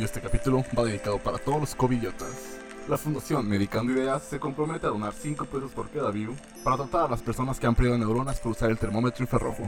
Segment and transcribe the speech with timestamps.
[0.00, 2.56] y este capítulo va dedicado para todos los cobillotas.
[2.88, 6.34] La Fundación Medicando Ideas se compromete a donar 5 pesos por cada view
[6.64, 9.64] para tratar a las personas que han perdido neuronas por usar el termómetro infrarrojo.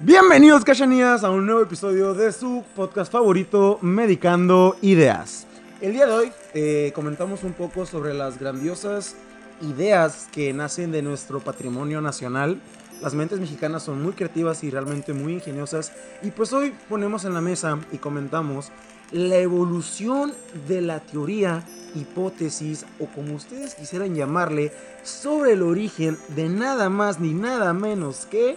[0.00, 5.46] Bienvenidos, cachanías, a un nuevo episodio de su podcast favorito, Medicando Ideas.
[5.80, 9.16] El día de hoy eh, comentamos un poco sobre las grandiosas
[9.62, 12.60] ideas que nacen de nuestro patrimonio nacional.
[13.00, 15.92] Las mentes mexicanas son muy creativas y realmente muy ingeniosas.
[16.22, 18.72] Y pues hoy ponemos en la mesa y comentamos
[19.12, 20.34] la evolución
[20.66, 21.64] de la teoría,
[21.94, 24.72] hipótesis o como ustedes quisieran llamarle,
[25.04, 28.56] sobre el origen de nada más ni nada menos que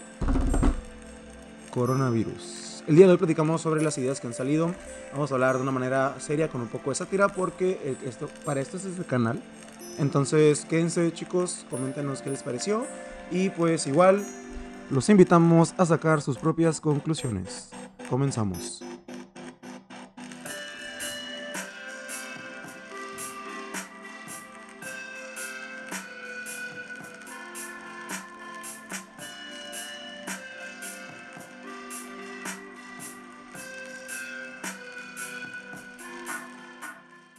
[1.69, 2.83] coronavirus.
[2.87, 4.73] El día de hoy platicamos sobre las ideas que han salido.
[5.13, 8.59] Vamos a hablar de una manera seria con un poco de sátira porque esto, para
[8.59, 9.41] esto es el canal.
[9.99, 12.85] Entonces quédense chicos, coméntenos qué les pareció
[13.29, 14.25] y pues igual
[14.91, 17.69] los invitamos a sacar sus propias conclusiones.
[18.09, 18.81] Comenzamos.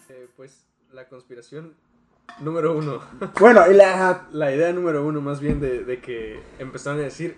[0.08, 1.74] Eh, pues la conspiración
[2.42, 3.00] número uno.
[3.40, 4.26] Bueno, y la...
[4.32, 7.36] La idea número uno, más bien, de, de que empezaron a decir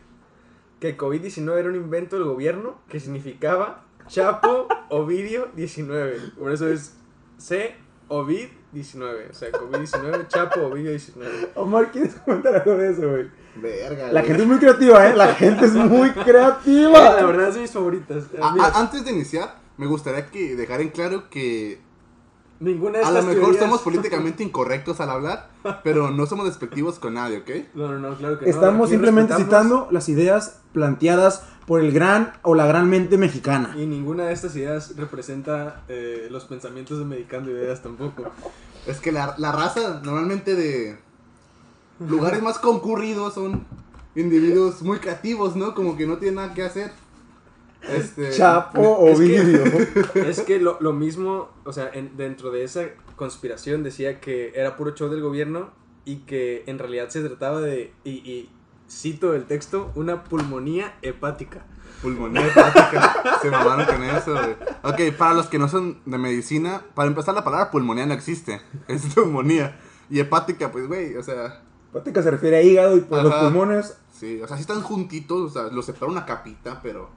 [0.80, 6.18] que el COVID-19 era un invento del gobierno que significaba Chapo Ovidio 19.
[6.38, 6.94] Por eso es
[7.38, 7.74] C
[8.08, 9.28] Ovid 19.
[9.30, 11.50] O sea, COVID-19, Chapo Ovidio 19.
[11.54, 13.30] Omar, ¿quieres comentar algo de eso, güey?
[13.56, 14.06] Verga.
[14.12, 14.26] La güey.
[14.26, 15.16] gente es muy creativa, ¿eh?
[15.16, 17.24] La gente es muy La creativa.
[17.26, 18.24] verdad es de mis favoritas.
[18.40, 21.80] A- Mira, a- antes de iniciar, me gustaría que dejar en claro que
[22.64, 25.50] ninguna de a lo mejor teorías- somos políticamente incorrectos al hablar,
[25.84, 27.50] pero no somos despectivos con nadie, ¿ok?
[27.74, 28.50] No, no, no, claro que no.
[28.50, 33.74] Estamos simplemente respetamos citando las ideas planteadas por el gran o la gran mente mexicana.
[33.78, 38.24] Y ninguna de estas ideas representa eh, los pensamientos de Medicando Ideas tampoco.
[38.86, 40.98] Es que la, la raza normalmente de
[42.00, 43.64] lugares más concurridos son
[44.14, 45.74] individuos muy creativos, ¿no?
[45.74, 46.92] Como que no tienen nada que hacer.
[47.88, 49.64] Este, Chapo es que- Ovidio.
[50.26, 52.82] Es que lo, lo mismo, o sea, en- dentro de esa
[53.16, 55.70] conspiración decía que era puro show del gobierno
[56.04, 58.50] y que en realidad se trataba de, y, y
[58.90, 61.64] cito el texto, una pulmonía hepática.
[62.02, 63.38] Pulmonía hepática.
[63.40, 64.56] Se mamaron con eso, güey.
[64.82, 68.60] Ok, para los que no son de medicina, para empezar, la palabra pulmonía no existe.
[68.88, 69.78] Es neumonía.
[70.10, 73.96] Y hepática, pues, güey, o sea, Hepática se refiere a hígado y pues los pulmones.
[74.12, 77.08] sí, o sea, sí están juntitos, o sea, los separa una capita, pero.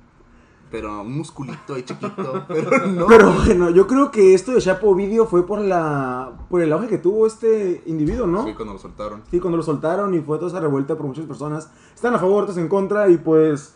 [0.70, 3.08] Pero un musculito ahí chiquito, pero no.
[3.08, 6.88] Pero bueno, yo creo que esto de Chapo Ovidio fue por la por el auge
[6.88, 8.44] que tuvo este individuo, ¿no?
[8.46, 9.24] Sí, cuando lo soltaron.
[9.32, 11.70] Sí, cuando lo soltaron y fue toda esa revuelta por muchas personas.
[11.96, 13.74] Están a favor, otros en contra y pues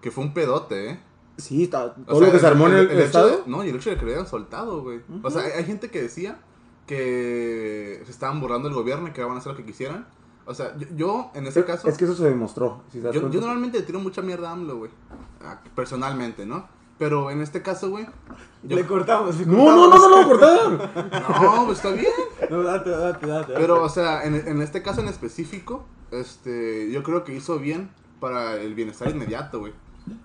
[0.00, 1.00] Que fue un pedote, ¿eh?
[1.36, 3.28] sí, está, O todo sea, lo que se armó en el, hecho estado.
[3.28, 5.00] de- no, y el hecho de que lo hayan soltado, güey.
[5.22, 6.38] O sea, hay, hay gente que decía
[6.86, 10.06] que se estaban borrando el gobierno y que van a hacer lo que quisieran.
[10.44, 11.88] O sea, yo, yo, en ese caso.
[11.88, 12.82] Es que eso se demostró.
[12.90, 14.90] si Yo, yo normalmente le tiro mucha mierda a AMLO, güey.
[15.74, 16.66] Personalmente, ¿no?
[16.98, 18.06] Pero en este caso, güey.
[18.62, 19.36] yo- Le cortamos.
[19.38, 20.78] le No, no, no, no, no, cortaron.
[21.42, 22.06] No, pues está bien.
[22.50, 23.52] No, date, date, date.
[23.56, 27.90] Pero, o sea, en, en este caso en específico, este, yo creo que hizo bien
[28.20, 29.72] para el bienestar inmediato, güey.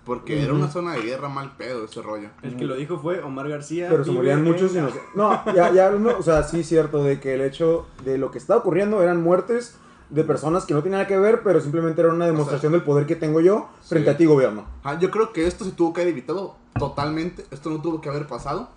[0.05, 2.29] Porque era una zona de guerra mal pedo ese rollo.
[2.41, 3.87] El que lo dijo fue Omar García.
[3.89, 4.99] Pero se morían muchos y no sé.
[5.15, 8.31] No, ya, ya, no, o sea, sí es cierto de que el hecho de lo
[8.31, 9.77] que estaba ocurriendo eran muertes
[10.09, 13.05] de personas que no tenían nada que ver, pero simplemente era una demostración del poder
[13.05, 14.15] que tengo yo frente Sí.
[14.15, 14.65] a ti, gobierno.
[14.83, 17.45] Ah, yo creo que esto se tuvo que haber evitado totalmente.
[17.51, 18.69] Esto no tuvo que haber pasado.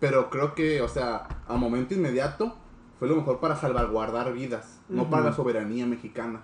[0.00, 2.54] Pero creo que, o sea, a momento inmediato
[2.98, 6.42] fue lo mejor para salvaguardar vidas, no para la soberanía mexicana.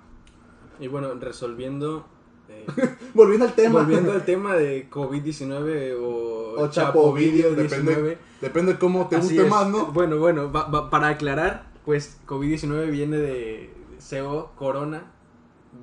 [0.81, 2.06] Y bueno, resolviendo.
[2.49, 2.67] eh,
[3.15, 3.81] Volviendo al tema.
[3.81, 7.56] volviendo al tema de COVID-19 o, O Chapo Video, Chapovidio-19.
[7.56, 9.51] depende, depende de cómo te Así guste es.
[9.51, 9.87] más, ¿no?
[9.93, 15.12] Bueno, bueno, va- va- para aclarar, pues COVID-19 viene de CO, corona,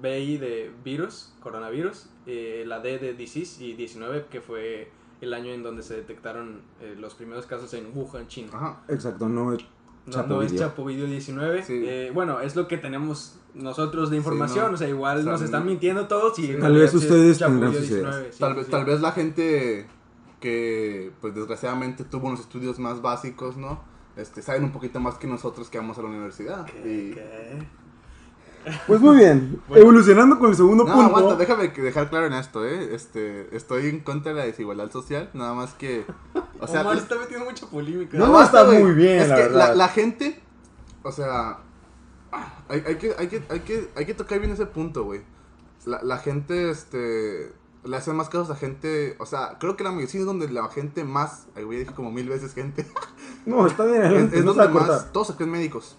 [0.01, 4.91] BI de virus, coronavirus, eh, la D de disease y 19, que fue
[5.21, 8.49] el año en donde se detectaron eh, los primeros casos en Wuhan, China.
[8.53, 8.83] Ajá.
[8.87, 9.63] Exacto, no es
[10.05, 10.67] No, es Video.
[10.67, 11.63] Chapovidio 19.
[11.63, 11.83] Sí.
[11.85, 14.69] Eh, bueno, es lo que tenemos nosotros de información.
[14.69, 14.73] no.
[14.73, 17.03] O sea, igual O sea, nos están mintiendo todos y en Tal vez sí es
[17.03, 18.15] ustedes tendrán sus ideas.
[18.15, 18.71] 19, sí, Tal, sí, vez, sí.
[18.71, 19.87] tal vez la gente
[20.39, 23.83] que, pues desgraciadamente tuvo unos estudios más básicos, ¿no?
[24.15, 26.67] Este, saben un poquito más que nosotros que vamos a la universidad.
[26.83, 27.11] Y...
[27.11, 27.59] ¿Qué?
[28.87, 29.81] Pues muy bien, Bueno.
[29.83, 31.07] evolucionando con el segundo No, punto.
[31.17, 32.93] aguanta, déjame dejar claro en esto, ¿eh?
[32.93, 36.05] Este, estoy en contra de la desigualdad social, nada más que...
[36.59, 38.17] O sea, Omar está metiendo mucha polémica.
[38.17, 39.75] No, aguanta, está muy bien, Es la que verdad.
[39.75, 40.39] la gente,
[41.03, 41.57] o sea,
[42.69, 45.21] hay, hay que, hay, que, hay, que, hay que tocar bien ese punto, güey.
[45.85, 47.51] La, la gente, este,
[47.83, 50.67] le hacen más casos a gente, o sea, creo que la medicina es donde la
[50.69, 52.85] gente más, ay, güey, dije como mil veces gente,
[53.47, 55.97] No, está bien, es, es no donde más, todos se creen médicos.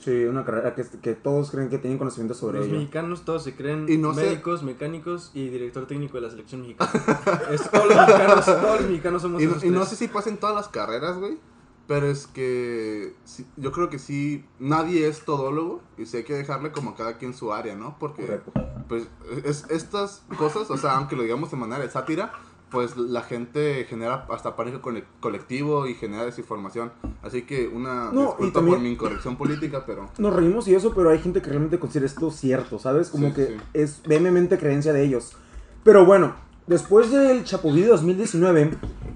[0.00, 2.78] Sí, una carrera que, que todos creen que tienen conocimiento sobre Los ello.
[2.78, 6.62] mexicanos todos se creen Y no sé- médicos, mecánicos y director técnico de la selección
[6.62, 6.90] mexicana.
[7.50, 10.38] Es- todos, los mexicanos, todos los mexicanos somos Y, esos y no sé si pasen
[10.38, 11.38] todas las carreras, güey,
[11.86, 16.34] pero es que sí, yo creo que sí, nadie es todólogo y sí hay que
[16.34, 17.96] dejarle como a cada quien su área, ¿no?
[17.98, 18.52] Porque, Correcto.
[18.88, 19.06] pues,
[19.44, 22.32] es, estas cosas, o sea, aunque lo digamos de manera de sátira,
[22.70, 26.92] pues la gente genera hasta pánico cole- colectivo y genera desinformación.
[27.22, 30.08] Así que una No, disculpa también- por mi incorrección política, pero...
[30.18, 33.10] Nos reímos y eso, pero hay gente que realmente considera esto cierto, ¿sabes?
[33.10, 33.56] Como Sí, que sí.
[33.74, 35.32] es vehemente creencia de ellos.
[35.82, 36.34] Pero bueno,
[36.66, 38.70] después del Chapoví de 2019,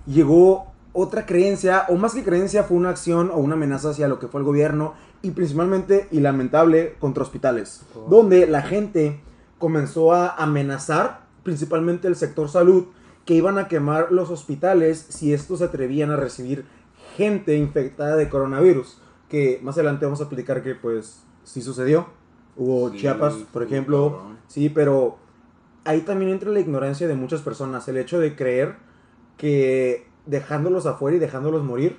[0.06, 4.18] llegó otra creencia, o más que creencia, fue una acción o una amenaza hacia lo
[4.18, 8.06] que fue el gobierno, y principalmente, y lamentable, contra hospitales, Oh.
[8.10, 9.20] donde la gente
[9.58, 12.86] comenzó a amenazar, principalmente el sector salud,
[13.24, 16.64] que iban a quemar los hospitales si estos se atrevían a recibir
[17.16, 18.98] gente infectada de coronavirus.
[19.28, 22.06] Que más adelante vamos a explicar que pues sí sucedió.
[22.56, 24.12] Hubo Sí, Chiapas, por ejemplo.
[24.12, 24.38] cabrón.
[24.46, 25.18] Sí, pero
[25.84, 27.88] ahí también entra la ignorancia de muchas personas.
[27.88, 28.76] El hecho de creer
[29.36, 31.98] que dejándolos afuera y dejándolos morir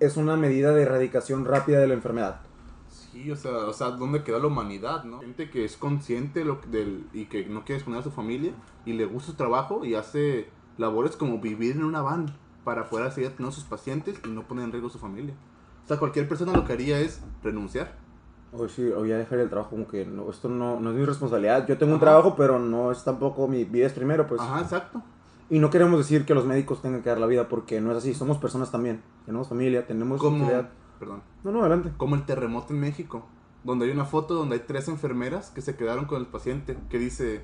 [0.00, 2.40] es una medida de erradicación rápida de la enfermedad.
[3.12, 5.20] Sí, o sea, o sea, ¿dónde queda la humanidad, no?
[5.20, 8.52] Gente que es consciente lo, del, y que no quiere exponer a su familia
[8.86, 10.48] y le gusta su trabajo y hace
[10.78, 14.44] labores como vivir en una van para poder seguir atendiendo a sus pacientes y no
[14.44, 15.34] poner en riesgo a su familia.
[15.84, 17.96] O sea, cualquier persona lo que haría es renunciar.
[18.52, 21.04] O sí, o ya dejar el trabajo como que no, esto no, no es mi
[21.04, 21.66] responsabilidad.
[21.66, 24.40] Yo tengo un trabajo, pero no es tampoco mi vida es primero, pues.
[24.40, 25.02] Ajá, exacto.
[25.50, 27.98] Y no queremos decir que los médicos tengan que dar la vida porque no es
[27.98, 28.14] así.
[28.14, 29.02] Somos personas también.
[29.26, 30.48] Tenemos familia, tenemos Como.
[31.02, 31.90] Perdón, No, no, adelante.
[31.96, 33.26] como el terremoto en México,
[33.64, 36.98] donde hay una foto donde hay tres enfermeras que se quedaron con el paciente, que
[37.00, 37.42] dice,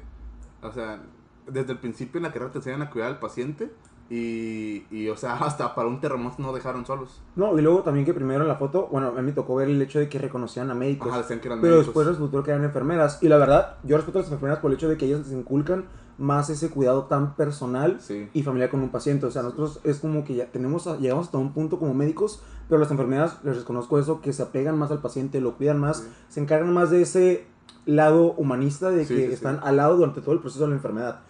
[0.62, 1.00] o sea,
[1.48, 3.72] desde el principio en la carrera te enseñan a cuidar al paciente
[4.10, 7.20] y, y, o sea, hasta para un terremoto no dejaron solos.
[7.34, 9.68] No, y luego también que primero en la foto, bueno, a mí me tocó ver
[9.68, 11.08] el hecho de que reconocían a médicos.
[11.08, 11.86] Ajá, decían que eran Pero médicos.
[11.88, 13.18] después resultó que eran enfermeras.
[13.22, 15.32] Y la verdad, yo respeto a las enfermeras por el hecho de que ellas les
[15.32, 15.86] inculcan
[16.18, 18.28] más ese cuidado tan personal Sí.
[18.34, 19.24] y familiar con un paciente.
[19.26, 22.42] O sea, nosotros es como que ya tenemos, a- llegamos hasta un punto como médicos,
[22.68, 25.98] pero las enfermeras, les reconozco eso, que se apegan más al paciente, lo cuidan más,
[25.98, 26.08] Sí.
[26.28, 27.46] se encargan más de ese
[27.86, 31.20] lado humanista de Sí, que están al lado durante todo el proceso de la enfermedad.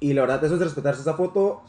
[0.00, 1.60] Y la verdad, eso es de respetarse esa foto.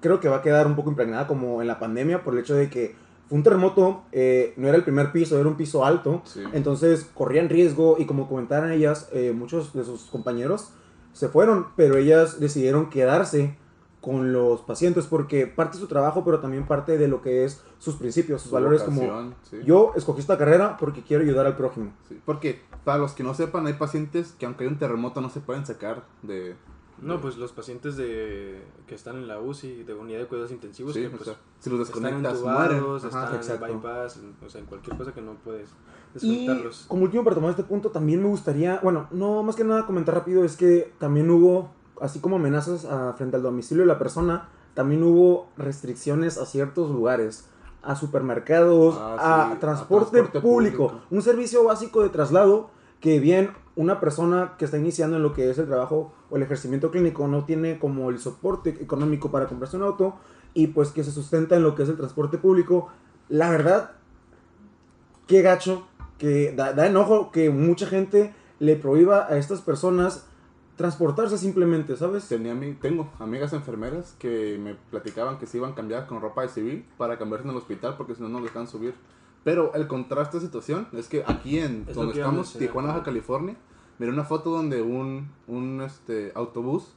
[0.00, 2.54] Creo que va a quedar un poco impregnada como en la pandemia por el hecho
[2.54, 2.96] de que
[3.28, 6.22] fue un terremoto, eh, no era el primer piso, era un piso alto.
[6.52, 10.70] Entonces corrían riesgo y como comentaron ellas, eh, muchos de sus compañeros
[11.12, 13.56] se fueron, pero ellas decidieron quedarse
[14.00, 17.62] con los pacientes porque parte de su trabajo, pero también parte de lo que es
[17.78, 19.58] sus principios, sus Su valores como sí.
[19.64, 21.92] yo escogí esta carrera porque quiero ayudar al prójimo.
[22.08, 25.28] Sí, Porque, para los que no sepan, hay pacientes que aunque hay un terremoto no
[25.28, 26.56] se pueden sacar de...
[27.02, 30.92] No, pues los pacientes de que están en la UCI, de unidad de cuidados intensivos,
[30.94, 32.76] Sí, que o pues sea, si los están desconectas, mueren.
[32.78, 33.22] entubados, Ajá.
[33.24, 33.66] están exacto.
[33.66, 35.70] en bypass, en- o sea, en cualquier cosa que no puedes
[36.22, 36.46] Y
[36.88, 40.14] como último para tomar este punto, también me gustaría, bueno, no más que nada comentar
[40.14, 41.70] rápido, es que también hubo,
[42.00, 46.90] así como amenazas a- frente al domicilio de la persona, también hubo restricciones a ciertos
[46.90, 47.48] lugares,
[47.82, 51.00] a supermercados, Ah, a, sí, a transporte, transporte público, público.
[51.10, 52.70] un servicio básico de traslado
[53.00, 56.42] que bien una persona que está iniciando en lo que es el trabajo o el
[56.42, 60.16] ejercimiento clínico no tiene como el soporte económico para comprarse un auto
[60.54, 62.88] y pues que se sustenta en lo que es el transporte público,
[63.28, 63.92] la verdad
[65.26, 65.86] qué gacho,
[66.20, 70.26] que da, da enojo que mucha gente le prohíba a estas personas
[70.76, 72.28] transportarse simplemente, ¿sabes?
[72.28, 76.48] Tenía tengo amigas enfermeras que me platicaban que se iban a cambiar con ropa de
[76.48, 78.94] civil para cambiarse en el hospital porque si no, no les dejan subir.
[79.42, 82.52] Pero el contraste de situación es que aquí en Es donde estamos.
[82.52, 83.56] Tijuana, Baja California,
[83.98, 86.94] miré una foto donde un, un este, autobús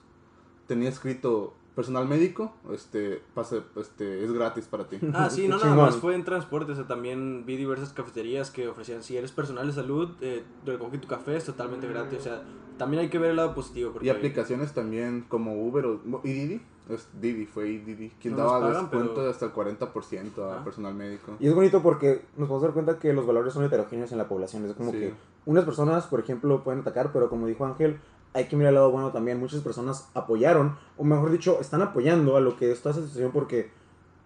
[0.68, 4.98] tenía escrito personal médico, este, pase, este, es gratis para ti.
[5.13, 8.68] Ah, sí, no nada más fue en transporte, o sea, también vi diversas cafeterías que
[8.68, 12.44] ofrecían, si eres personal de salud, eh, recoge tu café, es totalmente gratis, o sea,
[12.77, 16.32] también hay que ver el lado positivo, porque Y aplicaciones también como Uber o, y
[16.34, 16.62] Didi.
[16.89, 18.10] Es Didi, fue Didi.
[18.22, 20.63] Quien No daba pagan, descuento pero- de hasta el 40% a Ah.
[20.65, 21.38] personal médico.
[21.39, 24.27] Y es bonito porque nos podemos dar cuenta que los valores son heterogéneos en la
[24.27, 24.65] población.
[24.65, 24.98] Es como Sí.
[25.00, 25.13] que
[25.46, 28.01] unas personas, por ejemplo, pueden atacar, pero como dijo Ángel,
[28.33, 29.39] hay que mirar el lado bueno también.
[29.39, 33.71] Muchas personas apoyaron, o mejor dicho, están apoyando a lo que está esa situación porque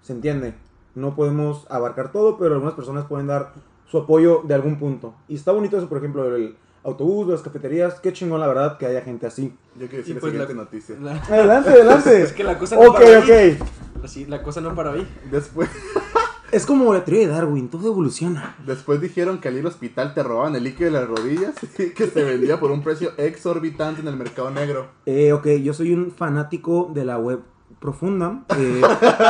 [0.01, 0.53] se entiende.
[0.95, 3.53] No podemos abarcar todo, pero algunas personas pueden dar
[3.85, 5.13] su apoyo de algún punto.
[5.27, 7.99] Y está bonito eso, por ejemplo, el autobús, las cafeterías.
[7.99, 9.55] Qué chingón, la verdad, que haya gente así.
[9.75, 10.95] Yo quiero decir la pues siguiente la- noticia.
[10.99, 12.21] la, Adelante, adelante.
[12.23, 13.57] es que la cosa no ok, para ahí.
[13.59, 14.03] ok.
[14.03, 15.07] Así, la cosa no para ahí.
[15.29, 15.69] Después,
[16.50, 18.56] Es como la teoría de Darwin, todo evoluciona.
[18.66, 21.89] Después dijeron que al ir al hospital te robaban el líquido de las rodillas y
[21.89, 24.88] que se vendía por un precio exorbitante en el mercado negro.
[25.06, 27.42] Eh, ok, yo soy un fanático de la web
[27.82, 28.44] profunda.
[28.58, 28.82] Eh,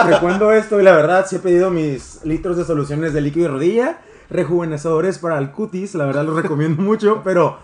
[0.05, 3.53] recuerdo esto y la verdad sí he pedido mis litros de soluciones de líquido de
[3.53, 7.57] rodilla, rejuvenecedores para el cutis, la verdad los recomiendo mucho, pero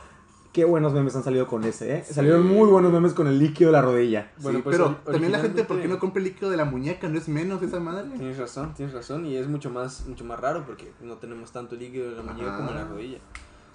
[0.53, 2.03] qué buenos memes han salido con ese, ¿eh?
[2.09, 4.31] Salieron muy buenos memes con el líquido de la rodilla.
[4.37, 6.65] Bueno, Sí, pues, pero también la gente, ¿por qué no compra el líquido de la
[6.65, 7.09] muñeca?
[7.09, 8.05] ¿No es menos esa madre?
[8.15, 9.25] Tienes razón, tienes razón.
[9.25, 12.49] Y es mucho más, mucho más raro porque no tenemos tanto líquido en la muñeca
[12.49, 12.57] Ajá.
[12.57, 13.17] como en la rodilla.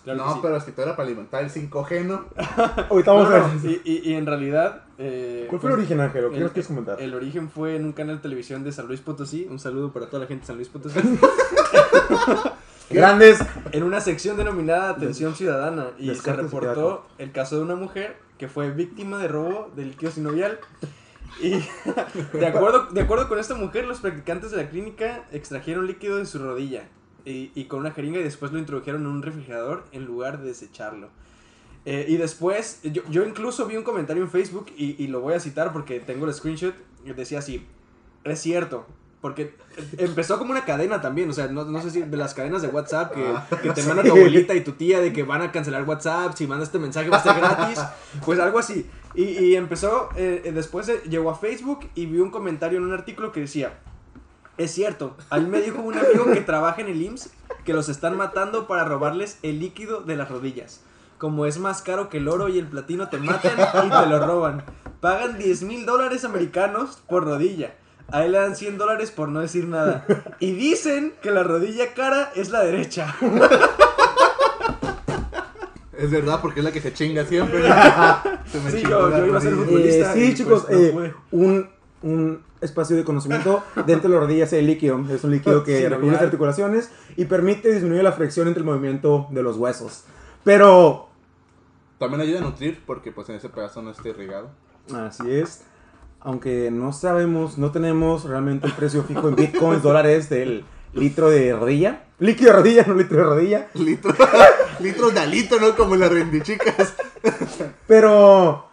[0.05, 0.39] Claro no, sí.
[0.41, 2.25] pero es que todo era para alimentar el 5G, ¿no?
[2.89, 3.81] Ahorita vamos No, a no, ver.
[3.85, 4.85] y, y- y en realidad.
[4.97, 6.25] eh, ¿Cuál fue el pues, origen, Ángel?
[6.27, 7.03] ¿O qué el- nos quieres comentar?
[7.03, 9.47] El origen fue en un canal de televisión de San Luis Potosí.
[9.51, 11.01] Un saludo para toda la gente de San Luis Potosí.
[12.91, 13.39] Grandes.
[13.73, 15.89] en una sección denominada Atención Ciudadana.
[15.99, 20.11] Y se reportó el caso de una mujer que fue víctima de robo de líquido
[20.13, 20.59] sinovial.
[21.41, 21.51] Y
[22.33, 26.27] de acuerdo, de acuerdo con esta mujer, los practicantes de la clínica extrajeron líquido de
[26.27, 26.89] su rodilla
[27.25, 30.49] y, y con una jeringa y después lo introdujeron en un refrigerador en lugar de
[30.49, 31.11] desecharlo.
[31.85, 35.35] Eh, y después, yo, yo incluso vi un comentario en Facebook y, y lo voy
[35.35, 36.75] a citar porque tengo el screenshot.
[37.05, 37.67] Decía así:
[38.25, 38.87] Es cierto.
[39.21, 39.57] Porque
[39.97, 42.69] empezó como una cadena también, o sea, no, no sé si de las cadenas de
[42.69, 45.83] WhatsApp que, que te manda tu abuelita y tu tía de que van a cancelar
[45.83, 47.81] WhatsApp, si mandas este mensaje va a estar gratis,
[48.25, 48.89] pues algo así.
[49.15, 52.85] Y, y empezó, eh, eh, después eh, llegó a Facebook y vi un comentario en
[52.85, 53.81] un artículo que decía,
[54.57, 57.31] es cierto, a mí me dijo un amigo que trabaja en el IMSS
[57.65, 60.83] que los están matando para robarles el líquido de las rodillas.
[61.19, 63.57] Como es más caro que el oro y el platino te matan
[63.87, 64.65] y te lo roban.
[65.01, 67.75] Pagan 10 mil dólares americanos por rodilla.
[68.11, 70.05] A él le dan 100 dólares por no decir nada.
[70.41, 73.15] Y dicen que la rodilla cara es la derecha.
[75.97, 77.61] Es verdad, porque es la que se chinga siempre.
[78.47, 80.15] Se me Sí, yo- yo iba a ser futbolista.
[80.15, 81.69] Eh, sí, chicos, pues, eh, un,
[82.03, 85.05] un espacio de conocimiento dentro de la rodilla es el líquido.
[85.11, 88.67] Es un líquido que Sí, recubre las articulaciones y permite disminuir la fricción entre el
[88.67, 90.05] movimiento de los huesos.
[90.45, 91.09] Pero,
[91.99, 94.51] También ayuda a nutrir porque pues en ese pedazo no está irrigado.
[94.95, 95.65] así es,
[96.21, 101.55] aunque no sabemos, no tenemos realmente el precio fijo en bitcoins, dólares del litro de
[101.55, 102.05] rodilla.
[102.19, 103.69] Líquido de rodilla, no litro de rodilla.
[103.75, 104.13] Litro,
[104.81, 105.77] litros de alito, ¿no?
[105.77, 106.95] Como las rendichicas.
[107.87, 108.69] Pero.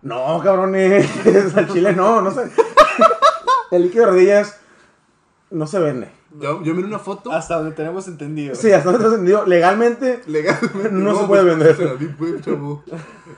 [0.00, 1.06] No, cabrones.
[1.56, 2.50] Al chile no, no sé.
[3.70, 4.60] El líquido de rodillas
[5.50, 6.10] no se vende.
[6.40, 7.30] Yo, yo miré una foto.
[7.30, 8.54] Hasta donde tenemos entendido.
[8.54, 10.22] Sí, hasta donde tengo entendido, legalmente.
[10.26, 10.90] Legalmente.
[10.90, 11.76] No se puede vender.
[11.76, 12.82] Se la di, pues, chavo.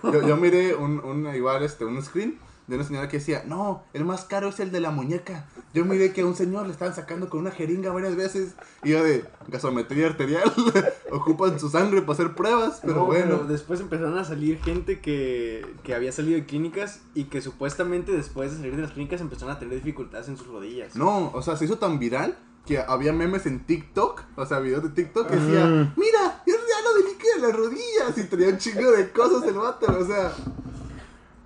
[0.05, 3.83] Yo, yo miré un, un, igual, este, un screen de una señora que decía, no,
[3.93, 5.47] el más caro es el de la muñeca.
[5.75, 8.55] Yo miré que a un señor le estaban sacando con una jeringa varias veces.
[8.83, 10.51] Y yo de gasometría arterial.
[11.11, 13.25] Ocupan su sangre para hacer pruebas, pero No, bueno.
[13.39, 18.13] pero después empezaron a salir gente que, que había salido de clínicas y que supuestamente
[18.13, 20.97] después de salir de las clínicas empezaron a tener dificultades en sus rodillas.
[20.97, 24.83] No, o sea, se hizo tan viral que había memes en TikTok, o sea, videos
[24.85, 25.67] de TikTok que decía,
[25.97, 28.17] mira, es real de líquido en las rodillas.
[28.17, 30.33] Y tenía un chingo de cosas el vato, o sea.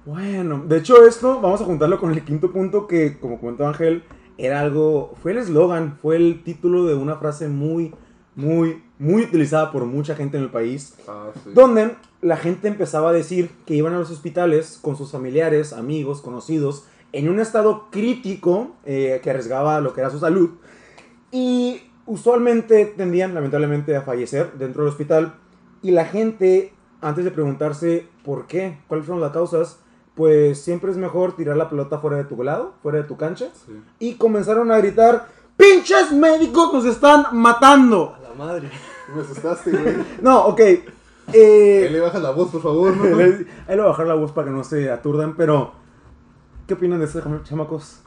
[0.08, 4.04] Bueno, de hecho, esto vamos a juntarlo con el quinto punto que, como comentó Ángel,
[4.38, 5.12] era algo.
[5.22, 7.94] Fue el eslogan, fue el título de una frase muy,
[8.34, 10.94] muy, muy utilizada por mucha gente en el país.
[11.06, 11.50] Ah, sí.
[11.52, 16.22] donde la gente empezaba a decir que iban a los hospitales con sus familiares, amigos,
[16.22, 20.52] conocidos, en un estado crítico eh, que arriesgaba lo que era su salud
[21.30, 25.34] y usualmente tendían lamentablemente a fallecer dentro del hospital
[25.82, 26.72] y la gente
[27.02, 29.80] antes de preguntarse por qué, cuáles fueron las causas,
[30.18, 33.46] pues siempre es mejor tirar la pelota fuera de tu lado, fuera de tu cancha
[33.66, 33.80] Sí.
[34.00, 38.14] y comenzaron a gritar ¡Pinches médicos nos están matando!
[38.16, 38.70] A la madre.
[39.14, 39.96] Me asustaste, güey.
[40.22, 40.60] No, ok.
[40.60, 40.84] Ahí
[41.32, 43.04] Eh, le baja la voz, por favor, ¿no?
[43.22, 45.72] Ahí le voy a bajar la voz para que no se aturdan, pero
[46.66, 48.00] ¿qué opinan de esto, cham- chamacos?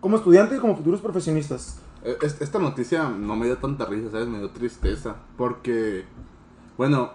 [0.00, 1.80] Como estudiantes y como futuros profesionistas.
[2.22, 4.26] Es- Esta noticia no me dio tanta risa, ¿sabes?
[4.28, 5.16] Me dio tristeza.
[5.36, 6.04] Porque,
[6.76, 7.10] bueno,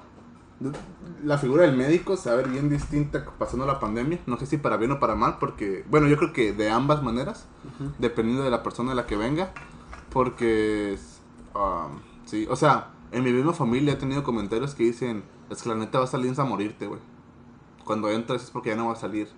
[1.24, 4.20] la figura del médico se va a ver bien distinta pasando la pandemia.
[4.28, 7.02] No sé si para bien o para mal, porque, bueno, yo creo que de ambas
[7.04, 7.48] maneras,
[8.00, 9.52] dependiendo de la persona de la que venga.
[10.12, 10.98] Porque,
[11.56, 15.70] um, sí, o sea, en mi misma familia he tenido comentarios que dicen: Es que
[15.70, 17.00] la neta va a salir a morirte, güey.
[17.86, 19.30] Cuando entras es porque ya no va a salir.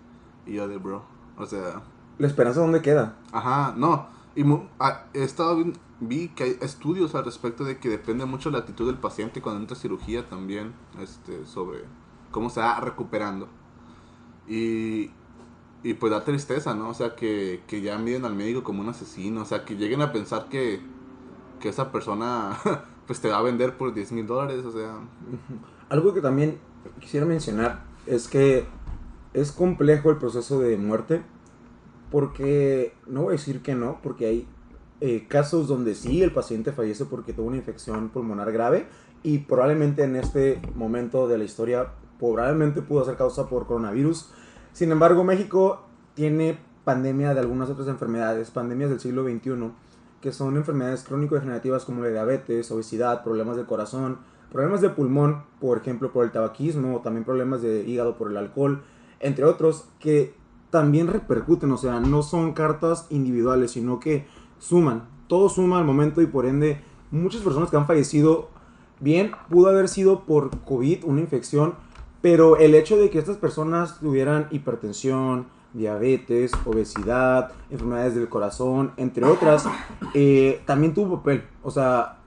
[0.45, 1.03] Y yo de, bro,
[1.37, 1.81] o sea.
[2.17, 3.15] ¿La esperanza dónde queda?
[3.31, 4.07] Ajá, no.
[4.35, 5.73] Y mu- ah, he estado vi,
[6.07, 9.61] vi que hay estudios al respecto de que depende mucho la actitud del paciente cuando
[9.61, 11.79] entra a cirugía también, este, sobre
[12.31, 13.47] cómo se va recuperando.
[14.47, 15.11] Y,
[15.83, 16.89] y pues da tristeza, ¿no?
[16.89, 20.01] O sea, que, que ya miden al médico como un asesino, o sea, que lleguen
[20.01, 20.81] a pensar que,
[21.59, 22.57] que esa persona
[23.07, 24.99] pues te va a vender por 10 mil dólares, o sea,
[25.89, 26.59] Algo que también
[26.99, 28.65] quisiera mencionar es que
[29.33, 31.23] es complejo el proceso de muerte
[32.13, 34.47] porque, no voy a decir que no, porque hay
[35.05, 38.87] eh, casos donde sí el paciente fallece porque tuvo una infección pulmonar grave
[39.21, 44.29] y probablemente en este momento de la historia probablemente pudo ser causa por coronavirus.
[44.71, 45.81] Sin embargo, México
[46.13, 49.73] tiene pandemia de algunas otras enfermedades, pandemias del siglo XXI,
[50.21, 54.19] que son enfermedades crónico-degenerativas como la diabetes, obesidad, problemas del corazón,
[54.53, 58.37] problemas de pulmón, por ejemplo, por el tabaquismo, o también problemas de hígado por el
[58.37, 58.83] alcohol,
[59.19, 60.33] entre otros, que
[60.69, 64.25] también repercuten, o sea, no son cartas individuales, sino que
[64.63, 66.79] suman, todo suma al momento y por ende
[67.11, 68.49] muchas personas que han fallecido,
[68.99, 71.75] bien, pudo haber sido por COVID, una infección,
[72.21, 79.25] pero el hecho de que estas personas tuvieran hipertensión, diabetes, obesidad, enfermedades del corazón, entre
[79.25, 79.65] otras,
[80.13, 81.43] eh, también tuvo papel.
[81.63, 82.19] O sea,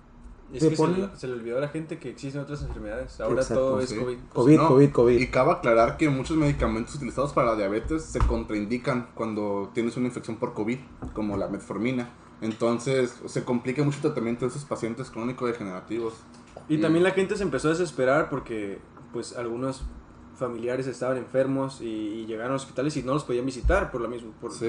[0.52, 2.62] Es Se que pone- se, le, se le olvidó a la gente que existen otras
[2.62, 3.20] enfermedades.
[3.20, 3.92] Ahora Exacto, todo es.
[3.92, 4.16] COVID.
[4.32, 5.18] COVID, No, COVID, COVID.
[5.20, 10.06] Y cabe aclarar que muchos medicamentos utilizados para la diabetes se contraindican cuando tienes una
[10.06, 10.78] infección por COVID,
[11.14, 12.10] como la metformina.
[12.40, 16.14] Entonces se complica mucho el tratamiento de esos pacientes crónico-degenerativos.
[16.68, 18.78] Y también la gente se empezó a desesperar porque
[19.12, 19.82] pues algunos
[20.36, 24.08] familiares estaban enfermos y, y llegaron a hospitales y no los podían visitar por la
[24.08, 24.68] misma, por, Sí,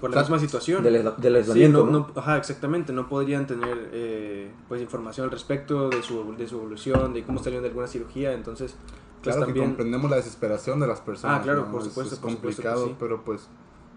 [0.00, 0.82] por la O sea, misma situación.
[0.82, 1.90] Del, del Sí, no, ¿no?
[1.90, 6.56] no- ajá, exactamente, no podrían tener eh, pues información al respecto de su, de su
[6.56, 8.76] evolución, de cómo salieron de alguna cirugía, entonces
[9.22, 11.40] pues Claro que comprendemos la desesperación de las personas.
[11.40, 11.72] Ah, claro, ¿no?
[11.72, 12.96] por Es- supuesto, Es, por supuesto que complicado, sí.
[12.98, 13.48] pero pues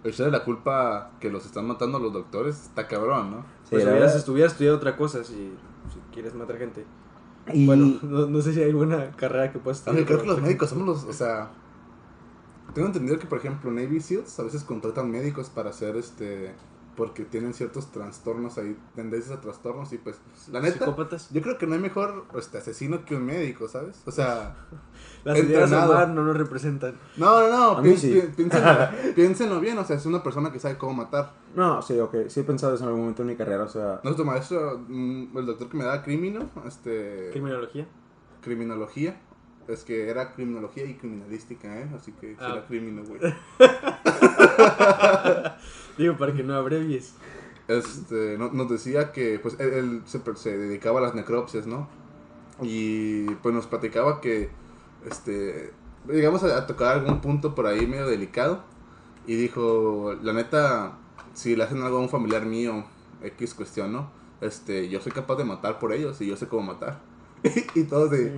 [0.03, 3.46] echarle la culpa que los están matando a los doctores está cabrón, ¿no?
[3.70, 6.86] Pues hubieras, hubieras estudiado otra cosa si, si quieres matar gente.
[7.53, 10.05] Y Bueno, no, no sé si hay alguna carrera que puedas estudiar.
[10.05, 11.51] Creo que los médicos somos los, o sea,
[12.74, 16.53] tengo entendido que por ejemplo Navy SEALs a veces contratan médicos para hacer este,
[16.95, 20.19] porque tienen ciertos trastornos ahí, tendencias a trastornos y pues,
[20.51, 21.29] la neta, Psicópatas.
[21.31, 24.01] yo creo que no hay mejor este, asesino que un médico, ¿sabes?
[24.05, 24.55] O sea,
[25.24, 26.95] Las ideas no nos representan.
[27.17, 28.12] no, no, no, pi- sí.
[28.13, 31.33] pi- piénsenlo, piénsenlo bien, o sea, es una persona que sabe cómo matar.
[31.55, 32.15] No, sí, ok.
[32.27, 34.00] Sí he pensado eso en algún momento en mi carrera, o sea...
[34.03, 37.88] Nuestro maestro, mm, el doctor que me da crimino, este, Criminología.
[38.41, 39.19] criminología,
[39.67, 41.89] es que era criminología y criminalística, ¿eh?
[41.95, 42.53] Así que Ah.
[42.53, 43.21] era crimino, güey.
[46.01, 47.13] Digo, para que no abrevies.
[47.67, 51.88] este, no- nos decía que pues él, él se, se dedicaba a las necropsias, ¿no?
[52.62, 54.49] Y pues nos platicaba que
[55.10, 55.73] este
[56.08, 58.63] llegamos a, a tocar algún punto por ahí medio delicado
[59.28, 60.97] y dijo, la neta,
[61.34, 62.84] si le hacen algo a un familiar mío,
[63.23, 64.10] X cuestión, ¿no?
[64.41, 66.99] Este, yo soy capaz de matar por ellos y yo sé cómo matar.
[67.75, 68.34] y todos de,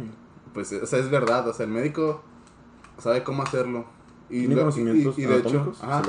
[0.53, 2.21] pues, o sea, es verdad, o sea, el médico
[2.97, 3.85] sabe cómo hacerlo.
[4.29, 6.01] Y, Tiene lo- y- conocimientos y de hecho, ajá,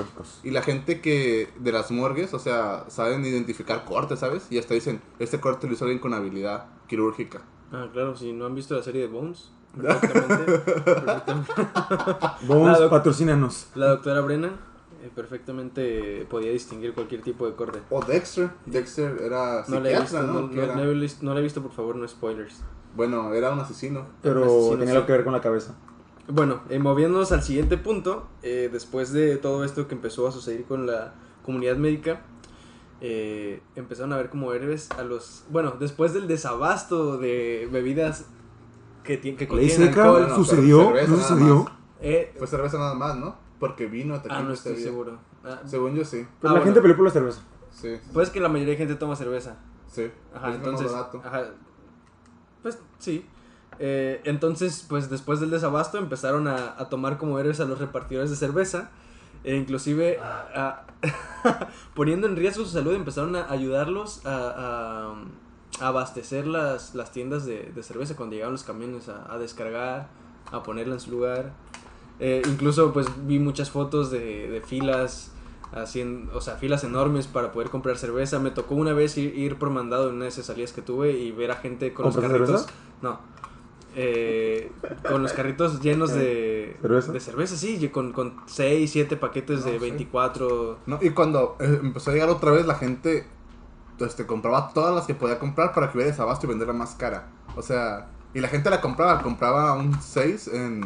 [0.42, 4.46] y la gente que de las morgues, o sea, saben identificar cortes, ¿sabes?
[4.50, 7.42] Y hasta dicen, este corte lo hizo alguien con habilidad quirúrgica.
[7.72, 9.50] Ah, claro, si no han visto la serie de Bones.
[9.74, 10.52] Perfectamente.
[10.58, 11.52] perfectamente.
[12.46, 13.66] Bones, La patrocínanos.
[13.74, 14.52] La doctora Brennan
[15.02, 17.80] eh, perfectamente podía distinguir cualquier tipo de corte.
[17.90, 18.50] O Dexter.
[18.66, 20.40] Dexter era No la he psiquiatra, visto, ¿no?
[20.42, 20.74] no, ¿Qué no- era?
[20.76, 22.62] no he visto, no la he visto, por favor, no spoilers.
[22.94, 24.06] Bueno, era un asesino.
[24.22, 24.90] Pero asesino, tenía sí.
[24.92, 25.74] algo que ver con la cabeza.
[26.28, 30.64] Bueno, eh, moviéndonos al siguiente punto, eh, después de todo esto que empezó a suceder
[30.64, 31.12] con la
[31.44, 32.22] comunidad médica,
[33.02, 35.44] eh, empezaron a ver como héroes a los...
[35.50, 38.26] Bueno, después del desabasto de bebidas
[39.02, 40.22] que, que contienen alcohol...
[40.22, 40.84] no, no, ¿sucedió?
[40.86, 41.70] cerveza ¿No sucedió?
[42.00, 43.36] eh, Fue cerveza nada más, ¿no?
[43.60, 45.18] Porque vino ah, no estoy seguro.
[45.44, 46.26] Ah, Según yo sí.
[46.40, 46.64] Pues Ah, la bueno.
[46.64, 47.42] gente peleó por la cerveza.
[47.70, 47.96] Sí.
[48.14, 49.56] pues que la mayoría de gente toma cerveza.
[49.88, 50.10] Sí.
[50.32, 50.90] Ajá, entonces...
[50.92, 51.50] Ajá,
[52.62, 53.26] pues sí.
[53.78, 58.30] Eh, entonces, pues después del desabasto empezaron a, a tomar como héroes a los repartidores
[58.30, 58.90] de cerveza.
[59.44, 60.84] E inclusive a-
[61.94, 65.14] poniendo en riesgo su salud empezaron a ayudarlos a,
[65.80, 70.06] abastecer las, las tiendas de, de cerveza cuando llegaban los camiones a, descargar,
[70.52, 71.52] a ponerla en su lugar.
[72.20, 75.32] Eh, incluso pues vi muchas fotos de, de filas
[75.72, 78.38] haciendo, o sea, filas enormes para poder comprar cerveza.
[78.38, 81.10] Me tocó una vez ir, ir por mandado en una de esas salidas que tuve
[81.12, 82.60] y ver a gente con los ¿Compraste carritos.
[82.66, 82.78] cerveza?
[83.02, 83.18] No.
[83.96, 84.72] Eh,
[85.08, 87.12] con los carritos llenos de ¿Cerveza?
[87.12, 89.90] de cerveza, sí, con, con 6, 7 paquetes de No, sí.
[89.90, 90.78] 24.
[90.86, 93.26] No, y cuando eh, empezó a llegar otra vez, la gente
[94.00, 97.28] este, compraba todas las que podía comprar para que hubiera desabasto y venderla más cara.
[97.56, 100.82] O sea, y la gente la compraba, compraba un 6 en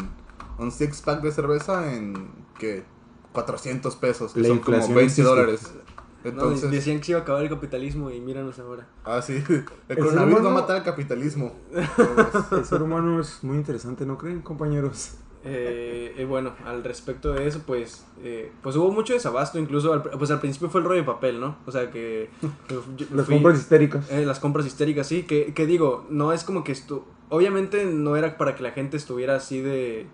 [0.59, 2.85] un six pack de cerveza en que
[3.33, 5.79] 400 pesos, que La son como inflación 20 existe.
[6.24, 8.87] No, Entonces, decían que se iba a acabar el capitalismo y míranos ahora.
[9.04, 9.42] ah, sí,
[9.88, 11.52] el coronavirus va a matar al capitalismo.
[12.52, 15.12] El ser humano es muy interesante, ¿no creen, compañeros?
[15.44, 20.02] Eh, eh, bueno, al respecto de eso, pues, eh, pues hubo mucho desabasto, incluso al,
[20.02, 21.57] pues al principio fue el rollo de papel, ¿no?
[21.64, 22.28] O sea que...
[22.68, 24.11] yo Las fui- compras histéricas.
[24.11, 28.16] Eh, las compras histéricas, sí, que, que digo, no es como que esto, obviamente no
[28.16, 30.07] era para que la gente estuviera así de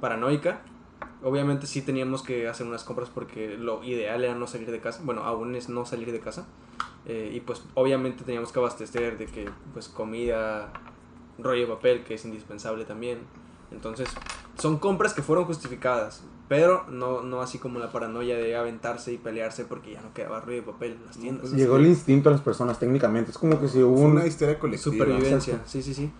[0.00, 0.62] paranoica,
[1.24, 5.00] obviamente sí teníamos que hacer unas compras porque lo ideal era no salir de casa,
[5.04, 6.46] bueno, aún es no salir de casa,
[7.06, 10.72] eh, y pues obviamente teníamos que abastecer de que pues comida,
[11.38, 13.18] rollo de papel que es indispensable también.
[13.70, 14.08] Entonces
[14.58, 19.18] son compras que fueron justificadas, pero no, no así como la paranoia de aventarse y
[19.18, 21.40] pelearse porque ya no quedaba rollo de papel en las tiendas.
[21.48, 23.32] Pues Llegó el instinto a las personas técnicamente.
[23.32, 24.92] Es como que si hubo una historia colectiva.
[24.92, 25.68] Supervivencia, Exacto.
[25.68, 26.12] sí, sí, sí.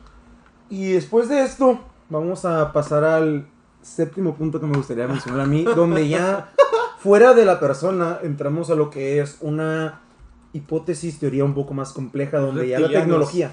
[0.69, 3.47] Y después de esto, vamos a pasar al
[3.85, 6.53] séptimo punto que me gustaría mencionar a mí, donde ya
[6.99, 10.01] fuera de la persona entramos a lo que es una
[10.53, 13.53] hipótesis, teoría un poco más compleja, donde ya la tecnología...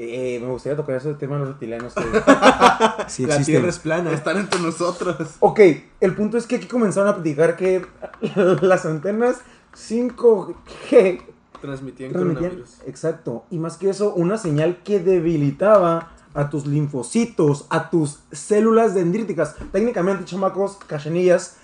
[0.00, 1.92] Eh, me gustaría tocar ese tema de los reptilianos.
[1.92, 2.02] Que
[3.08, 3.44] sí La existen.
[3.44, 4.12] tierra es plana.
[4.12, 5.16] Están entre nosotros.
[5.40, 5.58] Ok,
[6.00, 7.84] el punto es que aquí comenzaron a platicar que
[8.60, 9.38] las antenas
[9.74, 11.22] 5G
[11.60, 12.82] Transmitían transmitían, coronavirus.
[12.86, 18.94] exacto, y más que eso, una señal que debilitaba a tus linfocitos, a tus células
[18.94, 19.56] dendríticas.
[19.72, 21.56] Técnicamente, chamacos, cachanillas,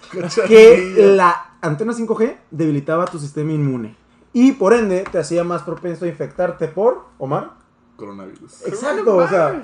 [0.49, 3.95] que la antena 5G debilitaba tu sistema inmune.
[4.33, 7.53] Y por ende, te hacía más propenso a infectarte por, Omar.
[7.95, 8.67] Coronavirus.
[8.67, 9.63] Exacto, o sea,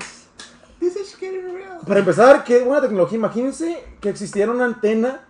[0.78, 1.80] This is getting real.
[1.84, 3.18] para empezar, qué buena tecnología.
[3.18, 5.22] Imagínense que existiera una antena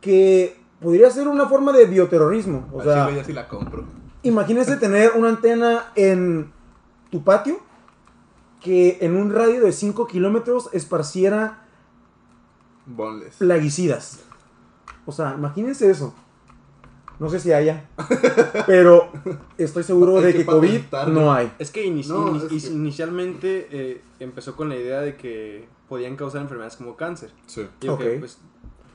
[0.00, 2.68] que podría ser una forma de bioterrorismo.
[2.72, 3.84] O sea, ya sí la compro.
[4.22, 6.52] imagínense tener una antena en
[7.10, 7.66] tu patio
[8.60, 11.64] que en un radio de 5 kilómetros esparciera
[12.86, 13.36] Boneless.
[13.36, 14.20] plaguicidas.
[15.06, 16.14] O sea, imagínense eso.
[17.18, 17.88] No sé si haya,
[18.68, 19.08] pero
[19.58, 21.52] estoy seguro de que que COVID no hay.
[21.58, 25.68] Es que, inici- No, ini- es que- inicialmente eh, empezó con la idea de que
[25.88, 27.32] podían causar enfermedades como cáncer.
[27.46, 27.66] Sí.
[27.80, 28.38] Y pues,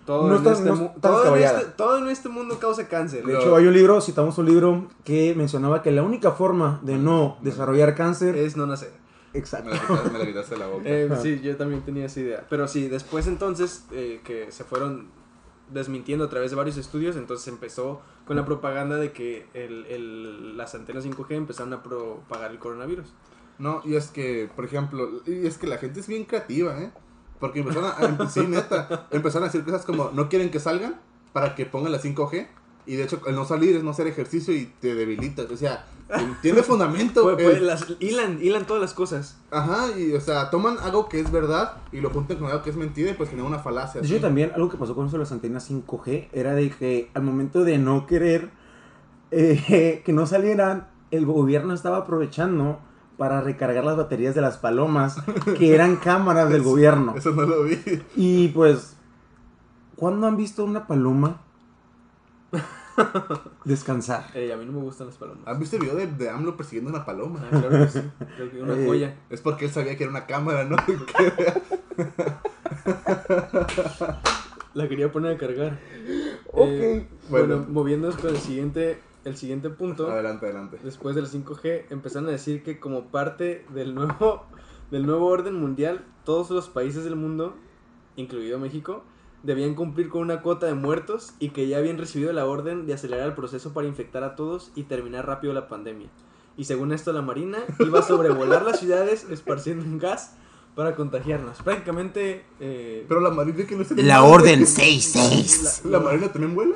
[0.05, 3.25] todo, No en está- este no todo, en este, todo en este mundo causa cáncer.
[3.25, 6.97] De hecho, hay un libro, citamos un libro que mencionaba que la única forma de
[6.97, 9.02] no desarrollar cáncer Es no nacer.
[9.33, 9.69] Exacto.
[9.69, 10.83] Me la quitaste, me la quitaste de la boca.
[10.85, 12.45] Eh, sí, yo también tenía esa idea.
[12.49, 15.07] Pero sí, después entonces eh, que se fueron
[15.71, 20.57] desmintiendo a través de varios estudios, entonces empezó con la propaganda de que el, el-
[20.57, 23.07] las antenas 5G empezaron a propagar el coronavirus.
[23.59, 26.91] No, y es que, por ejemplo, y es que la gente es bien creativa, ¿eh?
[27.39, 30.99] Porque empezaron a, sí, neta, empezaron a decir cosas como, no quieren que salgan
[31.33, 32.47] para que pongan la 5G.
[32.85, 35.49] Y de hecho, el no salir es no hacer ejercicio y te debilitas.
[35.49, 35.85] O sea,
[36.41, 37.23] tiene fundamento.
[37.23, 39.37] Pues, pues, las, hilan, hilan todas las cosas.
[39.51, 42.69] Ajá, y o sea, toman algo que es verdad y lo juntan con algo que
[42.69, 44.01] es mentira y pues generan una falacia.
[44.01, 47.09] De hecho, también algo que pasó con eso de las antenas 5G era de que
[47.13, 48.51] al momento de no querer
[49.31, 52.79] eh, que no salieran, el gobierno estaba aprovechando
[53.17, 55.17] para recargar las baterías de las palomas,
[55.57, 57.13] que eran cámaras del gobierno.
[57.15, 57.77] Eso no lo vi.
[58.15, 58.95] Y pues,
[59.95, 61.41] ¿cuándo han visto una paloma
[63.65, 64.29] descansar?
[64.35, 65.43] Eh, a mí no me gustan las palomas.
[65.47, 67.39] ¿Has visto el video de, de AMLO persiguiendo una paloma?
[67.45, 68.01] Ah, claro que sí.
[68.35, 69.15] Creo que una Eh, joya.
[69.29, 70.75] Es porque él sabía que era una cámara, ¿no?
[74.73, 75.79] La quería poner a cargar.
[76.51, 76.67] Ok.
[76.67, 77.65] Eh, bueno, Bueno.
[77.69, 80.09] moviéndonos con el siguiente, el siguiente punto.
[80.11, 80.79] adelante, adelante.
[80.83, 84.45] Después del 5G empezaron a decir que como parte del nuevo,
[84.91, 87.55] del nuevo orden mundial, todos los países del mundo,
[88.15, 89.03] incluido México,
[89.43, 92.93] debían cumplir con una cuota de muertos y que ya habían recibido la orden de
[92.93, 96.07] acelerar el proceso para infectar a todos y terminar rápido la pandemia.
[96.57, 100.35] Y según esto, la Marina iba a sobrevolar las ciudades esparciendo un gas
[100.75, 101.61] para contagiarnos.
[101.61, 102.45] Prácticamente...
[102.59, 105.81] eh, Pero la marina que no es La orden 66.
[105.85, 106.75] ¿La marina también vuela?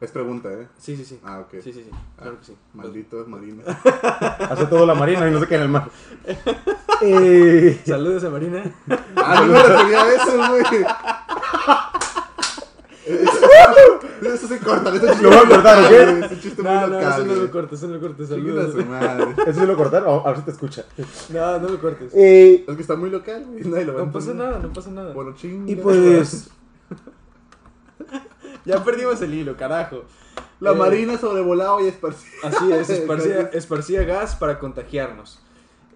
[0.00, 0.68] Es pregunta, ¿eh?
[0.78, 1.18] sí, sí, sí.
[1.24, 1.54] Ah, ok.
[1.62, 1.90] Sí, sí, sí.
[2.18, 2.56] Claro que sí.
[2.74, 3.62] Maldito marina.
[4.50, 5.90] Hace todo la marina y no se queda en el mar.
[7.02, 8.62] Eh, Saludos a Marina.
[9.16, 10.86] ah, no me refería a eso, güey.
[13.06, 15.90] Eso, se corta, eso es Lo voy a cortar, ¿ok?
[15.92, 18.28] Es un chiste muy No, no, local, eso no lo cortes, eso no lo cortes.
[18.28, 18.74] Saludos.
[19.46, 20.20] ¿Eso sí lo cortaron?
[20.24, 20.84] A ver si te escucha.
[21.30, 22.12] No, no lo cortes.
[22.14, 23.64] Eh, Es que está muy local, güey.
[23.64, 25.12] Nadie lo va a No pasa nada, no pasa nada.
[25.12, 25.70] Bueno, chinga.
[25.70, 26.50] y pues,
[28.64, 30.04] Ya perdimos el hilo, carajo.
[30.60, 32.30] La Eh, marina sobrevolaba y esparcía.
[32.42, 35.40] Así es, esparcía, esparcía gas para contagiarnos.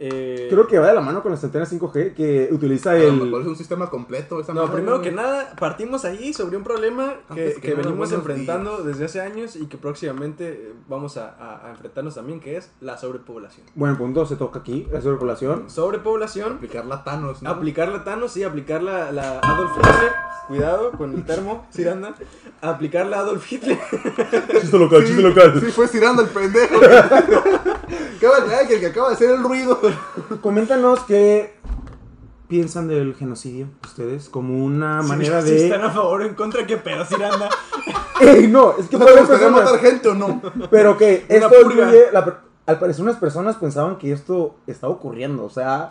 [0.01, 3.09] Eh, creo que va de la mano con las antenas 5G que utiliza A lo
[3.09, 3.13] el...
[3.21, 4.39] mejor es un sistema completo.
[4.41, 9.21] Esa No, primero que nada, partimos ahí sobre un problema que, venimos enfrentando desde hace
[9.21, 13.67] años y que próximamente eh, vamos a, a- a enfrentarnos también, que es la sobrepoblación.
[13.75, 15.69] Buen punto, se toca aquí, la sobrepoblación.
[15.69, 17.51] Sobrepoblación, Aplicar la Thanos, ¿no?
[17.51, 20.13] aplicar la Thanos, sí, aplicar la, la Adolf Hitler,
[20.47, 22.15] cuidado con el termo, Ciranda,
[22.63, 23.79] aplicar la Adolf Hitler.
[24.61, 25.05] Chiste local,
[25.59, 26.77] Sí, sí, fue tirando el pendejo.
[28.19, 29.81] Acaba de que el que acaba de hacer el ruido.
[30.43, 31.55] Coméntanos qué
[32.49, 35.87] piensan del genocidio ustedes como una manera si, si están de...
[35.87, 37.49] a favor o en contra, qué pedo, Ciranda.
[38.21, 40.43] Ey, no, es que ¿Te puede haber gustaría personas- matar gente o no?
[40.71, 42.07] Pero que esto incluye...
[42.13, 45.89] la al parecer unas personas pensaban que esto estaba ocurriendo, o sea...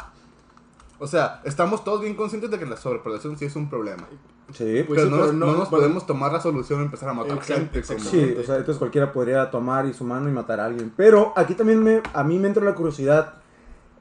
[0.99, 4.07] O sea, estamos todos bien conscientes de que la sobrepoblación sí es un problema.
[4.53, 5.69] Sí, Pues pero sí, no, pero nos, no- no nos bueno.
[5.85, 7.81] podemos tomar la solución de empezar a matar Exacto, gente.
[7.83, 10.91] como- Sí, o sea, entonces cualquiera podría tomar y su mano y matar a alguien.
[10.97, 13.33] Pero aquí también me, a mí me entra la curiosidad.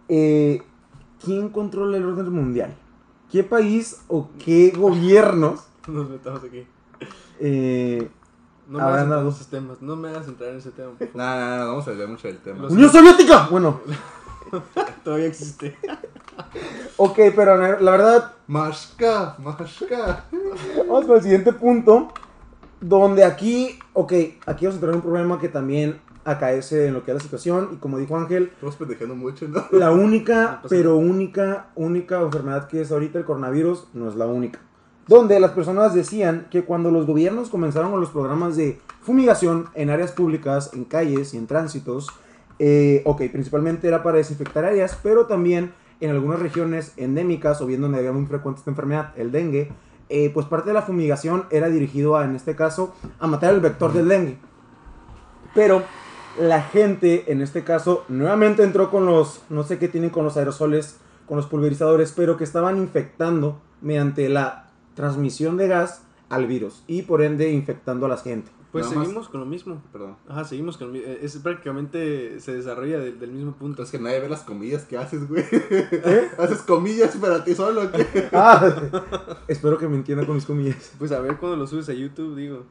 [0.09, 0.63] Eh,
[1.25, 2.75] ¿Quién controla el orden mundial?
[3.31, 6.67] ¿Qué país o qué gobiernos Nos metamos aquí.
[7.41, 8.09] eh,
[8.69, 9.83] No me hagas entrar en esos temas.
[9.83, 10.93] No me hagas entrar en ese tema.
[11.15, 12.63] nah, nah, no vamos a hablar mucho del tema.
[12.63, 13.49] Los- ¡Unión Soviética!
[13.51, 13.81] Bueno,
[15.05, 15.77] Todavía existe.
[16.97, 20.25] ok, pero la verdad, Mashka, Mashka.
[20.87, 22.09] vamos para el siguiente punto.
[22.81, 24.13] Donde aquí, ok,
[24.45, 27.23] aquí vamos a entrar en un problema que también acaece en lo que es la
[27.23, 27.71] situación.
[27.73, 29.65] Y como dijo Ángel, Estamos pendejando mucho, ¿no?
[29.71, 34.61] La única, pero única, única enfermedad que es ahorita el coronavirus no es la única.
[35.07, 39.89] Donde las personas decían que cuando los gobiernos comenzaron con los programas de fumigación en
[39.89, 42.09] áreas públicas, en calles y en tránsitos,
[42.59, 47.81] eh, ok, principalmente era para desinfectar áreas, pero también en algunas regiones endémicas o bien
[47.81, 49.71] donde había muy frecuente esta enfermedad, el dengue,
[50.09, 53.61] eh, pues parte de la fumigación era dirigido a, en este caso, a matar el
[53.61, 54.39] vector del dengue.
[55.55, 55.83] Pero
[56.41, 60.37] la gente, en este caso, nuevamente entró con los, no sé qué tienen con los
[60.37, 66.83] aerosoles, con los pulverizadores, pero que estaban infectando mediante la transmisión de gas al virus
[66.87, 68.51] y por ende infectando a la gente.
[68.73, 69.81] Pues Nada más- seguimos con lo mismo.
[69.93, 70.17] Perdón.
[70.29, 71.09] Ajá, seguimos con lo mismo.
[71.23, 73.83] Es prácticamente se desarrolla del, del mismo punto.
[73.83, 75.45] Es que nadie ve las comillas que haces, güey.
[75.51, 76.29] ¿Eh?
[76.39, 77.83] Haces comillas para ti solo.
[78.33, 80.93] Ah, espero que me entienda con mis comillas.
[80.99, 82.65] Pues a ver cuando lo subes a YouTube, digo.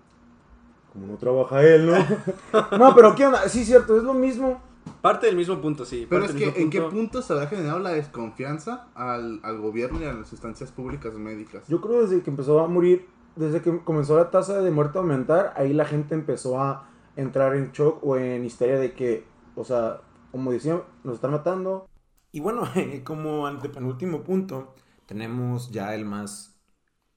[0.95, 1.93] Como no trabaja él, ¿no?
[2.77, 3.49] No, pero ¿qué onda?
[3.49, 4.61] Sí, cierto, es lo mismo.
[5.01, 6.07] Parte del mismo punto, sí.
[6.09, 7.21] Pero es que, ¿en qué punto.
[7.21, 11.67] se habrá generado la desconfianza al, al gobierno y a las instancias públicas médicas?
[11.67, 13.05] Yo creo desde que empezó a morir,
[13.35, 17.57] desde que comenzó la tasa de muerte a aumentar, ahí la gente empezó a entrar
[17.57, 19.99] en shock o en histeria de que, o sea,
[20.31, 21.89] como decían, nos están matando.
[22.31, 22.63] Y bueno,
[23.03, 24.73] como antepenúltimo punto,
[25.07, 26.55] tenemos ya el más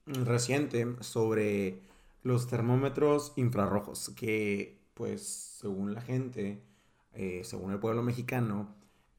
[0.05, 1.88] reciente sobre
[2.23, 5.23] los termómetros infrarrojos, que pues
[5.59, 6.63] según la gente,
[7.13, 8.75] eh, según el pueblo mexicano,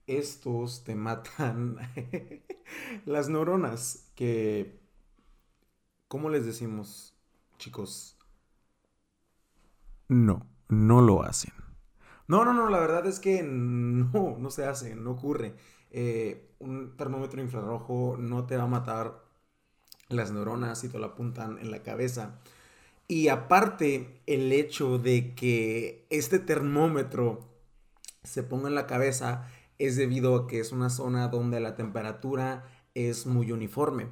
[0.06, 1.78] estos te matan
[3.06, 4.80] las neuronas, que
[6.10, 7.14] ¿Cómo les decimos,
[7.56, 8.18] chicos?
[10.08, 11.52] No, no lo hacen.
[12.26, 15.54] No, no, no, la verdad es que no, no se hace, no ocurre.
[15.92, 19.22] Eh, un termómetro infrarrojo no te va a matar
[20.08, 22.40] las neuronas si te lo apuntan en la cabeza.
[23.10, 27.40] Y aparte, el hecho de que este termómetro
[28.22, 32.68] se ponga en la cabeza es debido a que es una zona donde la temperatura
[32.94, 34.06] es muy uniforme.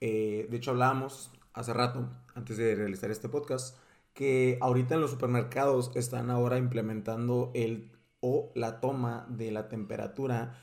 [0.00, 3.76] Eh, de hecho, hablábamos hace rato, antes de realizar este podcast,
[4.14, 10.56] que ahorita en los supermercados están ahora implementando el o la toma de la temperatura,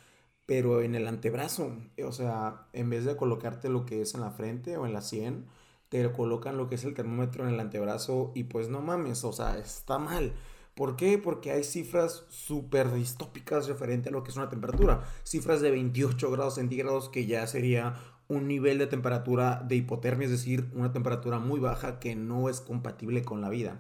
[0.46, 1.76] pero en el antebrazo.
[2.02, 5.02] O sea, en vez de colocarte lo que es en la frente o en la
[5.02, 5.48] sien,
[5.94, 9.32] te colocan lo que es el termómetro en el antebrazo y pues no mames, o
[9.32, 10.34] sea, está mal.
[10.74, 11.20] ¿Por qué?
[11.20, 15.04] Porque hay cifras súper distópicas referente a lo que es una temperatura.
[15.24, 17.94] Cifras de 28 grados centígrados que ya sería
[18.28, 22.60] un nivel de temperatura de hipotermia, es decir, una temperatura muy baja que no es
[22.60, 23.80] compatible con la vida.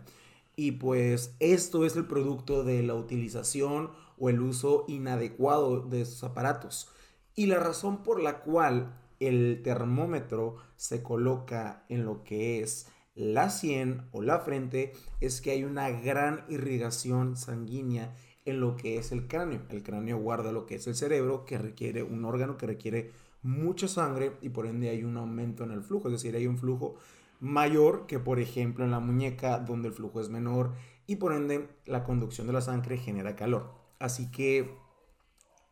[0.55, 6.23] Y pues esto es el producto de la utilización o el uso inadecuado de esos
[6.23, 6.89] aparatos.
[7.33, 13.49] Y la razón por la cual el termómetro se coloca en lo que es la
[13.49, 19.11] sien o la frente es que hay una gran irrigación sanguínea en lo que es
[19.11, 19.61] el cráneo.
[19.69, 23.87] El cráneo guarda lo que es el cerebro, que requiere un órgano que requiere mucha
[23.87, 26.95] sangre y por ende hay un aumento en el flujo, es decir, hay un flujo
[27.39, 30.73] mayor que por ejemplo en la muñeca donde el flujo es menor
[31.05, 33.73] y por ende la conducción de la sangre genera calor.
[33.99, 34.75] Así que,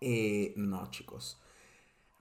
[0.02, 1.42] eh, no chicos.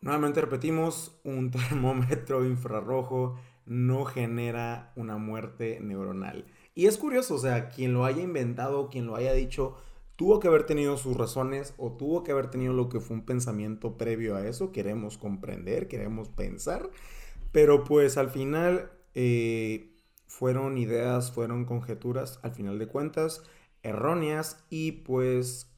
[0.01, 3.37] Nuevamente repetimos, un termómetro infrarrojo
[3.67, 6.47] no genera una muerte neuronal.
[6.75, 9.77] Y es curioso, o sea, quien lo haya inventado, quien lo haya dicho,
[10.17, 13.25] tuvo que haber tenido sus razones o tuvo que haber tenido lo que fue un
[13.25, 14.73] pensamiento previo a eso.
[14.73, 16.91] Queremos comprender, queremos pensar,
[17.53, 19.95] pero pues al final eh,
[20.27, 23.45] fueron ideas, fueron conjeturas, al final de cuentas,
[23.83, 25.71] erróneas y pues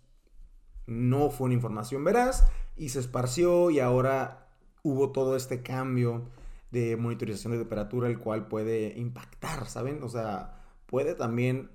[0.86, 2.46] no fue una información veraz
[2.82, 4.48] y se esparció y ahora
[4.82, 6.28] hubo todo este cambio
[6.72, 10.02] de monitorización de temperatura, el cual puede impactar, ¿saben?
[10.02, 11.70] O sea, puede también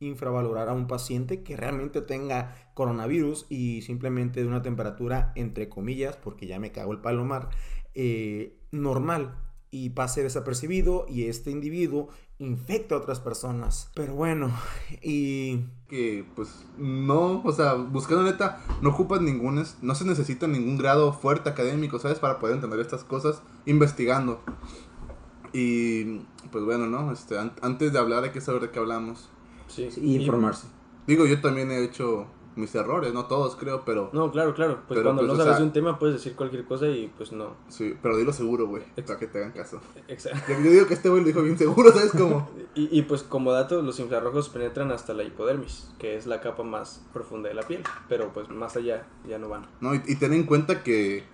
[0.00, 6.16] infravalorar a un paciente que realmente tenga coronavirus y simplemente de una temperatura, entre comillas,
[6.16, 7.50] porque ya me cago el palomar,
[7.94, 9.36] eh, normal
[9.70, 13.90] y pase desapercibido y este individuo infecta a otras personas.
[13.94, 14.50] Pero bueno,
[15.02, 20.78] y que pues no, o sea, buscando neta, no ocupas ningún, no se necesita ningún
[20.78, 22.18] grado fuerte académico, ¿sabes?
[22.18, 24.40] Para poder entender estas cosas investigando.
[25.52, 26.20] Y
[26.52, 27.12] pues bueno, ¿no?
[27.12, 29.28] Este, an- antes de hablar hay que saber de qué hablamos.
[29.68, 29.88] Sí.
[30.00, 30.66] Y informarse.
[31.06, 32.26] Digo, yo también he hecho
[32.58, 34.74] mis errores, no todos creo, pero No, claro, claro.
[34.86, 36.86] Pues Pero, cuando pues, no o sabes sea- de un tema puedes decir cualquier cosa
[36.88, 37.54] y pues no.
[37.68, 39.80] sí, pero dilo seguro, güey, para que te hagan caso.
[40.08, 40.52] Exacto.
[40.52, 42.50] Yo, digo que este güey lo dijo bien seguro, ¿sabes cómo?
[42.74, 46.62] Y, y pues como dato, los infrarrojos penetran hasta la hipodermis, que es la capa
[46.62, 47.82] más profunda de la piel.
[48.08, 49.66] Pero pues más allá ya no van.
[49.80, 51.24] No, y, y ten en cuenta que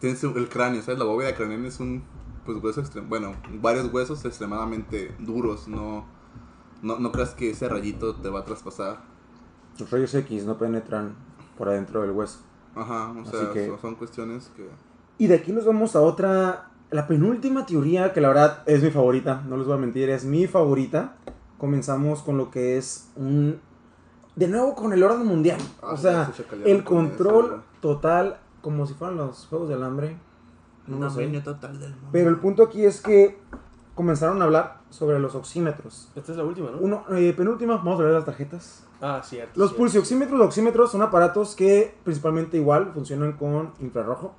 [0.00, 0.98] tienes el cráneo, ¿sabes?
[0.98, 2.04] La bóveda craneal es un
[2.44, 6.06] pues hueso extrem bueno, varios huesos extremadamente duros, no,
[6.82, 9.04] no no creas que ese rayito te va a traspasar.
[9.78, 11.14] Los rayos X no penetran
[11.56, 12.40] por adentro del hueso.
[12.74, 14.68] Ajá, o Así sea, que- son, cuestiones que
[15.18, 18.90] Y de aquí nos vamos a otra, la penúltima teoría que la verdad es mi
[18.90, 21.16] favorita, no les voy a mentir, es mi favorita.
[21.58, 23.60] Comenzamos con lo que es un...
[24.34, 25.58] De nuevo con el orden mundial.
[25.82, 27.60] Ah, o sea, se el con eso, control güey.
[27.80, 30.16] total, como si fueran los Juegos del Hambre.
[30.86, 32.08] No dominio total del mundo.
[32.10, 33.38] Pero el punto aquí es que
[33.94, 36.10] comenzaron a hablar sobre los oxímetros.
[36.16, 36.78] Esta es la última, ¿no?
[36.78, 38.84] Uno, eh, penúltima, vamos a ver las tarjetas.
[39.02, 39.52] Ah, cierto.
[39.58, 39.82] Los cierto.
[39.82, 44.34] pulsioxímetros o oxímetros son aparatos que principalmente igual funcionan con infrarrojo.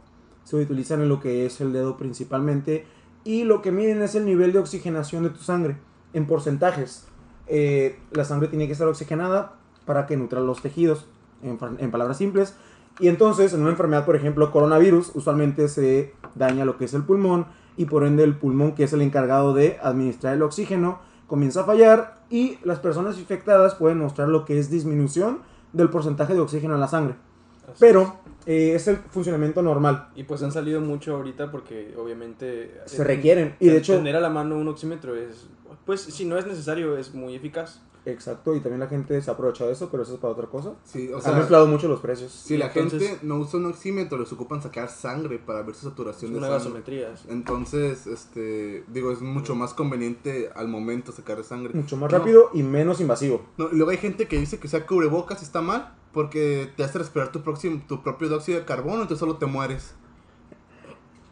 [0.45, 2.85] Se utilizan en lo que es el dedo principalmente.
[3.25, 5.77] Y lo que miden es el nivel de oxigenación de tu sangre
[6.13, 7.07] en porcentajes.
[7.47, 9.53] Eh, la sangre tiene que estar oxigenada
[9.85, 11.07] para que nutra los tejidos,
[11.41, 12.55] en palabras simples.
[12.99, 17.03] Y entonces, en una enfermedad, por ejemplo, coronavirus, usualmente se daña lo que es el
[17.03, 20.99] pulmón y por ende el pulmón, que es el encargado de administrar el oxígeno,
[21.33, 25.39] comienza a fallar y las personas infectadas pueden mostrar lo que es disminución
[25.71, 27.15] del porcentaje de oxígeno en la sangre.
[27.63, 30.09] Así Pero eh, es el funcionamiento normal.
[30.15, 32.79] Y pues han salido mucho ahorita porque obviamente...
[32.85, 33.55] Se requieren.
[33.59, 35.47] Y de hecho, Tener a la mano un oxímetro es...
[35.87, 37.81] Pues si no es necesario, es muy eficaz.
[38.05, 40.73] Exacto, y también la gente se aprovecha de eso, pero eso es para otra cosa.
[40.83, 42.31] Sí, o Han sea, inflado mucho los precios.
[42.31, 45.87] si la entonces- gente no usa un oxímetro, les ocupan sacar sangre para ver su
[45.87, 46.63] Es saturación de una sangre.
[46.63, 47.15] gasometría.
[47.17, 47.27] sí.
[47.29, 51.73] Entonces, este, digo, es mucho más conveniente al momento sacar sangre.
[51.73, 53.45] Mucho más No, rápido y menos invasivo.
[53.57, 56.99] No, y luego hay gente que dice que usar cubrebocas está mal porque te hace
[56.99, 59.95] respirar tu, próximo, tu propio dióxido de carbono, entonces solo te mueres.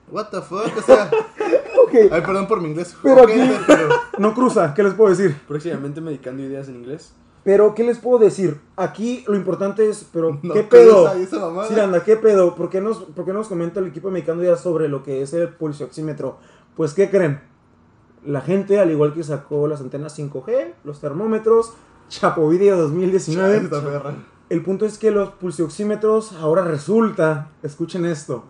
[0.09, 1.09] What the fuck, o sea,
[2.05, 2.95] Ok, ay, perdón por mi inglés.
[3.01, 5.35] Pero Ok, aquí- pero- no cruza, ¿qué les puedo decir?
[5.47, 7.13] Próximamente medicando ideas en inglés.
[7.43, 8.61] Pero, ¿qué les puedo decir?
[8.75, 11.11] Aquí lo importante es, pero, no ¿qué pedo?
[11.13, 11.67] esa mamada.
[11.67, 12.55] Sí, anda, ¿qué pedo?
[12.55, 15.33] ¿Por qué, nos, ¿Por qué nos comenta el equipo mexicano ya sobre lo que es
[15.33, 16.37] el pulsioxímetro?
[16.75, 17.41] Pues, ¿qué creen?
[18.23, 21.73] La gente, al igual que sacó las antenas 5G, los termómetros,
[22.09, 24.13] Chapo Video 2019, Esta perra.
[24.49, 28.43] el punto es que los pulsioxímetros ahora resulta, escuchen esto,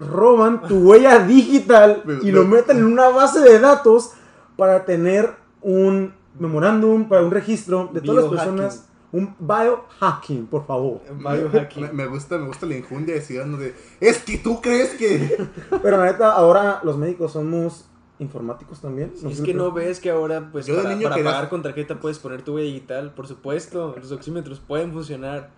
[0.00, 4.12] roban tu huella digital y lo me- meten en una base de datos
[4.56, 8.82] para tener un memorándum, para un registro de todas las personas.
[9.12, 11.00] Un biohacking, por favor.
[11.18, 11.84] Biohacking.
[11.84, 15.46] Me, me gusta, me gusta la injundia decir de, es que tú crees que...
[15.82, 19.12] Pero la neta, ahora los médicos somos informáticos también.
[19.22, 21.62] No es que no ves que ahora, pues, Yo para, niño para quería- pagar con
[21.62, 23.12] tarjeta puedes poner tu huella digital.
[23.14, 25.50] Por supuesto, los oxímetros pueden funcionar.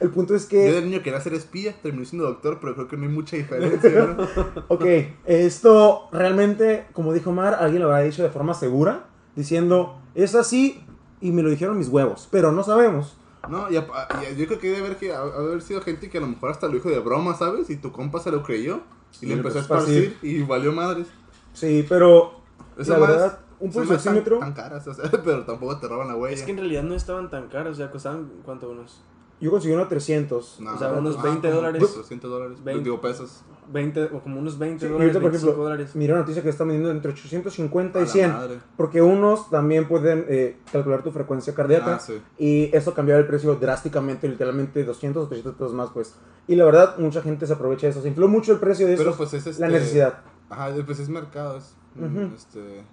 [0.00, 2.88] El punto es Yo de que, niño quería ser espía, terminé siendo doctor, pero creo
[2.88, 4.26] que no hay mucha diferencia, ¿no?
[4.68, 4.84] ok,
[5.26, 9.06] esto realmente, como dijo Mar, alguien lo habrá dicho de forma segura,
[9.36, 10.82] diciendo, es así
[11.20, 13.16] y me lo dijeron mis huevos, pero no sabemos.
[13.48, 16.20] No, y, y yo creo que debe haber, que, ha- haber sido gente que a
[16.20, 17.70] lo mejor hasta lo dijo de broma, ¿sabes?
[17.70, 18.80] Y tu compa se lo creyó
[19.20, 20.02] y le empezó a a esparcir.
[20.04, 21.06] esparcir y valió madres.
[21.52, 22.40] Sí, pero
[22.78, 25.78] Esa la madre verdad, un son más tan, pulsioxímetro, tan caras, o sea, pero tampoco
[25.78, 26.34] te roban la huella.
[26.34, 28.70] Es que en realidad no estaban tan caros, o sea, costaban, ¿cuánto?
[28.70, 29.02] Unos
[29.40, 30.60] yo conseguí uno a 300.
[30.60, 31.82] No, o sea, unos ah, 20 como dólares.
[31.82, 32.84] 400 dólares, 20.
[32.84, 33.42] digo pesos.
[33.72, 35.96] 20, o como unos 20 Sí, y dólares, ahorita, por 25 ejemplo, dólares.
[35.96, 38.32] Miré una noticia que está vendiendo entre 850 A y la 100.
[38.32, 38.58] madre.
[38.76, 41.94] Porque unos también pueden eh, calcular tu frecuencia cardíaca.
[41.94, 42.20] Ah, sí.
[42.38, 46.16] Y eso cambiaba el precio drásticamente, literalmente 200 o 300 pesos más, pues.
[46.46, 48.02] Y la verdad, mucha gente se aprovecha de eso.
[48.02, 49.04] Se infló mucho el precio de eso.
[49.04, 49.60] Pero pues es este...
[49.60, 50.18] la necesidad.
[50.50, 52.34] Ajá, pues es mercado, es Ujú.
[52.34, 52.84] este,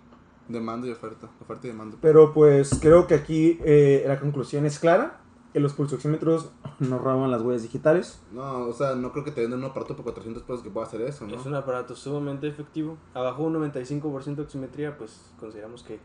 [0.47, 1.97] demanda y oferta, oferta y demanda.
[2.01, 5.21] Pero pues creo que aquí eh, la conclusión es clara.
[5.53, 8.21] Que los pulsoxímetros no roban las huellas digitales.
[8.31, 10.85] No, o sea, no creo que te venden un aparato por 400 pesos que pueda
[10.85, 11.35] hacer eso, ¿no?
[11.35, 12.97] Es un aparato sumamente efectivo.
[13.15, 15.99] Abajo un 95% de oximetría, pues consideramos que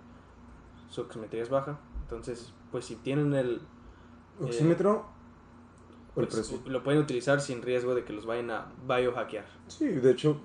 [0.88, 1.80] su oximetría es baja.
[2.02, 3.56] Entonces, pues si tienen el...
[4.40, 5.06] eh, Oxímetro.
[6.16, 6.60] el pues, precio.
[6.66, 9.44] lo pueden utilizar sin riesgo de que los vayan a biohackear.
[9.66, 10.40] Sí, de hecho,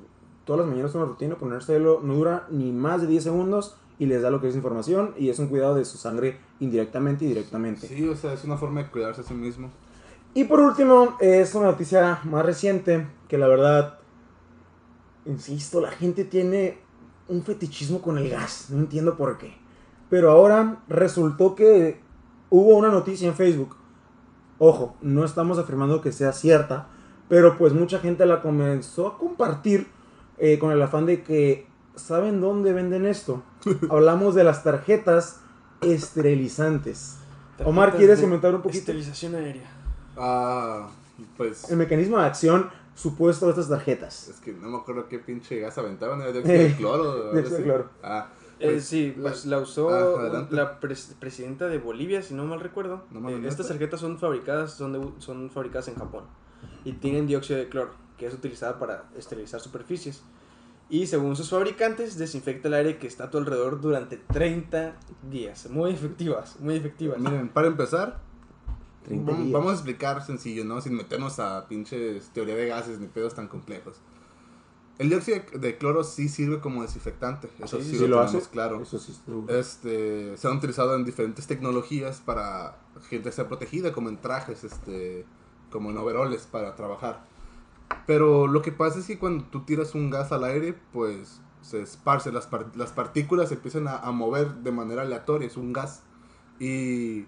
[0.47, 4.21] todas las mañanas una rutina, ponérselo no dura ni más de 10 segundos y les
[4.21, 7.87] da lo que es información y es un cuidado de su sangre indirectamente y directamente.
[7.87, 9.69] Sí, o sea, es una forma de cuidarse a sí mismo.
[10.33, 13.99] Y por último, es una noticia más reciente que la verdad,
[15.25, 16.79] insisto, la gente tiene
[17.27, 19.53] un fetichismo con el gas, no entiendo por qué.
[20.09, 21.99] Pero ahora resultó que
[22.49, 23.75] hubo una noticia en Facebook.
[24.59, 26.87] Ojo, no estamos afirmando que sea cierta,
[27.27, 29.96] pero pues mucha gente la comenzó a compartir
[30.37, 33.43] eh, con el afán de que, ¿saben dónde venden esto?
[33.89, 35.41] Hablamos de las tarjetas
[35.81, 37.17] esterilizantes.
[37.63, 38.79] Omar, ¿quieres comentar un poquito?
[38.79, 39.69] Esterilización aérea.
[40.15, 40.89] Ah,
[41.37, 41.69] pues.
[41.69, 44.27] El mecanismo de acción supuesto de estas tarjetas.
[44.29, 47.31] Es que no me acuerdo qué pinche gas aventaban, era dióxido de cloro.
[47.33, 47.89] Dióxido de cloro.
[48.03, 48.27] Ah,
[48.59, 52.45] Eh, pues, sí, la- pues la usó Ah, la pres- presidenta de Bolivia, si no
[52.45, 53.03] mal recuerdo.
[53.11, 56.23] No me Eh, estas tarjetas son fabricadas, son, de- son fabricadas en Japón
[56.83, 60.21] y tienen dióxido de cloro, que es utilizada para esterilizar superficies.
[60.89, 64.95] Y según sus fabricantes, desinfecta el aire que está a tu alrededor durante 30
[65.29, 65.69] días.
[65.69, 67.19] Muy efectivas, muy efectivas.
[67.19, 68.19] Miren, para empezar,
[69.05, 69.51] 30 vam- días.
[69.51, 70.79] vamos a explicar sencillo, ¿no?
[70.81, 73.97] Sin meternos a pinches teoría de gases ni pedos tan complejos.
[74.97, 78.21] El dióxido de cloro sí sirve como desinfectante, eso Sí, sí, sí, ¿Sí lo, lo
[78.21, 78.41] hace?
[78.49, 78.81] claro.
[78.81, 79.15] Eso sí.
[79.49, 82.77] Este, se han utilizado en diferentes tecnologías para
[83.09, 85.23] gente sea protegida, como en trajes, este,
[85.69, 87.23] como en overoles para trabajar.
[88.05, 91.81] Pero lo que pasa es que cuando tú tiras un gas al aire, pues se
[91.81, 96.03] esparce, las, las partículas se empiezan a, a mover de manera aleatoria, es un gas.
[96.59, 97.25] Y,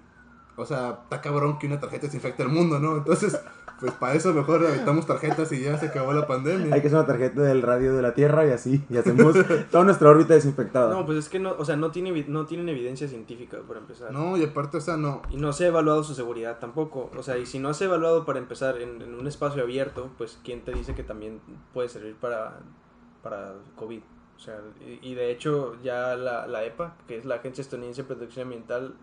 [0.59, 2.97] o sea, está cabrón que una tarjeta desinfecte el mundo, ¿no?
[2.97, 3.39] Entonces,
[3.79, 6.73] pues para eso mejor aventamos tarjetas y ya se acabó la pandemia.
[6.73, 9.35] Hay que hacer una tarjeta del radio de la Tierra y así, y hacemos
[9.71, 10.93] toda nuestra órbita desinfectada.
[10.93, 14.11] No, pues es que no, o sea, no, tiene, no tienen evidencia científica para empezar.
[14.11, 17.09] No, y aparte, o sea, no, Y no se ha evaluado su seguridad tampoco.
[17.17, 20.09] O sea, y si no se ha evaluado para empezar en, en un espacio abierto,
[20.17, 21.39] pues ¿quién te dice que también
[21.73, 22.59] puede servir para,
[23.23, 24.01] para COVID?
[24.35, 28.03] O sea, y, y de hecho ya la, la EPA, que es la Agencia Estadounidense
[28.03, 28.95] de Protección Ambiental,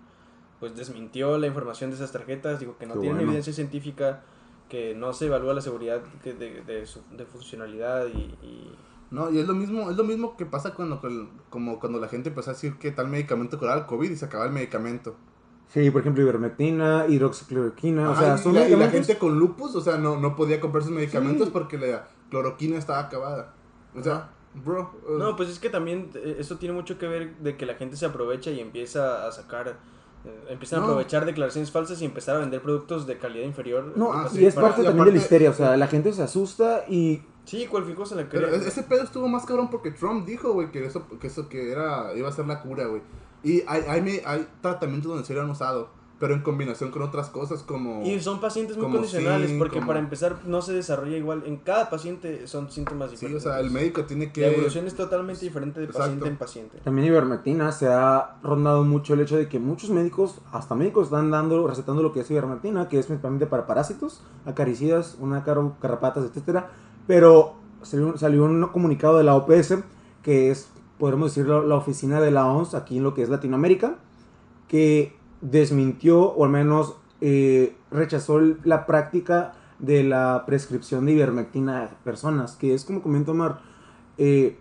[0.60, 3.30] pues desmintió la información de esas tarjetas, digo que no Qué tienen bueno.
[3.30, 4.22] evidencia científica,
[4.68, 8.74] que no se evalúa la seguridad que de, de, su- de funcionalidad y, y-
[9.10, 11.00] No, y es lo mismo, es lo mismo que pasa cuando,
[11.50, 14.24] como cuando la gente empezó a decir que tal medicamento curaba el COVID y se
[14.24, 15.14] acababa el medicamento.
[15.68, 18.92] Sí, por ejemplo, ivermectina, hidroxicloroquina, o sea, y, la, y la medicamentos...
[19.06, 21.52] gente con lupus, o sea, no, no podía comprar sus medicamentos Sí.
[21.52, 23.52] porque la cloroquina estaba acabada.
[23.94, 24.30] O sea,
[24.64, 24.92] bro.
[25.08, 27.74] uh, No, pues es que también eh, eso tiene mucho que ver de que la
[27.74, 29.76] gente se aprovecha y empieza a sacar,
[30.26, 30.86] eh, empiezan No.
[30.86, 33.92] a aprovechar declaraciones falsas y empezar a vender productos de calidad inferior.
[33.96, 35.86] No, Ah, así y es para- parte y también de la histeria, o sea, la
[35.86, 37.22] gente se asusta y...
[37.44, 38.50] Sí, cualquier cosa cree.
[38.50, 41.70] e- ese pedo estuvo más cabrón porque Trump dijo, güey, que eso, que eso que
[41.70, 43.02] era, iba a ser la cura, güey.
[43.44, 47.02] Y hay, hay, me- hay tratamientos donde se lo han usado, pero en combinación con
[47.02, 48.02] otras cosas como...
[48.02, 51.42] Y son pacientes muy condicionales porque como- para empezar no se desarrolla igual.
[51.44, 53.42] En cada paciente son síntomas Sí, o diferentes.
[53.42, 54.40] sea, el médico tiene que...
[54.40, 56.04] La evolución es totalmente diferente de Exacto.
[56.04, 56.78] paciente en paciente.
[56.82, 61.30] También ivermectina se ha rondado mucho el hecho de que muchos médicos, hasta médicos, están
[61.30, 66.24] dando, recetando lo que es ivermectina, que es principalmente para parásitos, acaricidas, una caro, carrapatas,
[66.24, 66.70] etcétera.
[67.06, 69.80] Pero salió, salió un comunicado de la OPS,
[70.22, 73.96] que es, podemos decirlo, la oficina de la OMS aquí en lo que es Latinoamérica,
[74.68, 81.88] que desmintió o al menos eh, rechazó la práctica de la prescripción de ivermectina a
[82.04, 83.60] personas, que es como comenta Omar,
[84.18, 84.58] eh,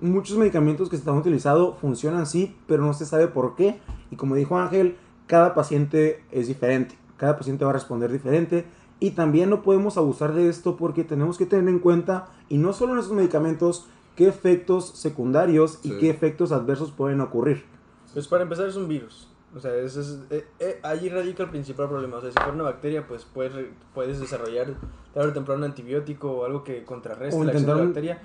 [0.00, 3.80] muchos medicamentos que se están utilizando funcionan sí, pero no se sabe por qué.
[4.10, 4.96] Y como dijo Ángel,
[5.26, 8.64] cada paciente es diferente, cada paciente va a responder diferente.
[9.00, 12.72] Y también no podemos abusar de esto porque tenemos que tener en cuenta, y no
[12.72, 15.96] solo en esos medicamentos, qué efectos secundarios y Sí.
[15.98, 17.64] qué efectos adversos pueden ocurrir.
[18.12, 19.28] Pues para empezar es un virus.
[19.56, 22.16] O sea, ese es, eh, eh, allí radica el principal problema.
[22.16, 23.52] O sea, si fuera una bacteria, pues puedes,
[23.94, 24.74] puedes desarrollar
[25.12, 28.22] tarde o temprano un antibiótico o algo que contrarreste O la acción de la bacteria.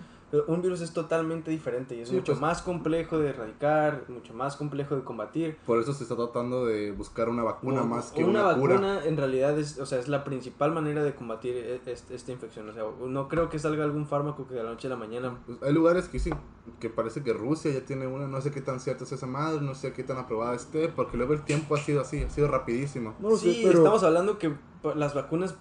[0.47, 4.33] Un virus es totalmente diferente y es Sí, mucho pues- más complejo de erradicar, mucho
[4.33, 5.57] más complejo de combatir.
[5.65, 8.73] Por eso se está tratando de buscar una vacuna No, más que una, una, cura.
[8.75, 12.31] vacuna en realidad es, o sea, es la principal manera de combatir e- este- esta
[12.31, 12.69] infección.
[12.69, 15.39] O sea, no creo que salga algún fármaco que de la noche a la mañana
[15.45, 16.31] Pues hay lugares que sí,
[16.79, 19.61] que parece que Rusia ya tiene una, no sé qué tan cierta es esa madre,
[19.61, 22.47] no sé qué tan aprobada esté, porque luego el tiempo ha sido así, ha sido
[22.47, 23.15] rapidísimo.
[23.19, 24.53] No sí, pero- estamos hablando que
[24.95, 25.55] las vacunas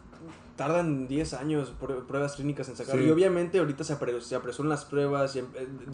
[0.59, 2.97] tardan 10 años prue- pruebas clínicas en sacar.
[2.99, 3.05] Sí.
[3.07, 5.35] Y obviamente ahorita se, se apresuran las pruebas.
[5.37, 5.45] y, eh,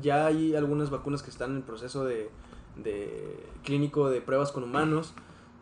[0.03, 2.31] ya hay algunas vacunas que están en proceso de,
[2.83, 5.15] de clínico de pruebas con humanos.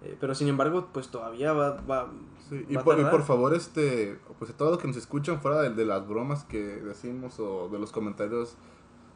[0.05, 2.11] eh, pero sin embargo, pues todavía va, va,
[2.49, 5.41] Sí, y, va por, y por favor, este, pues a todos los que nos escuchan
[5.41, 8.57] fuera de, de las bromas que decimos o de los comentarios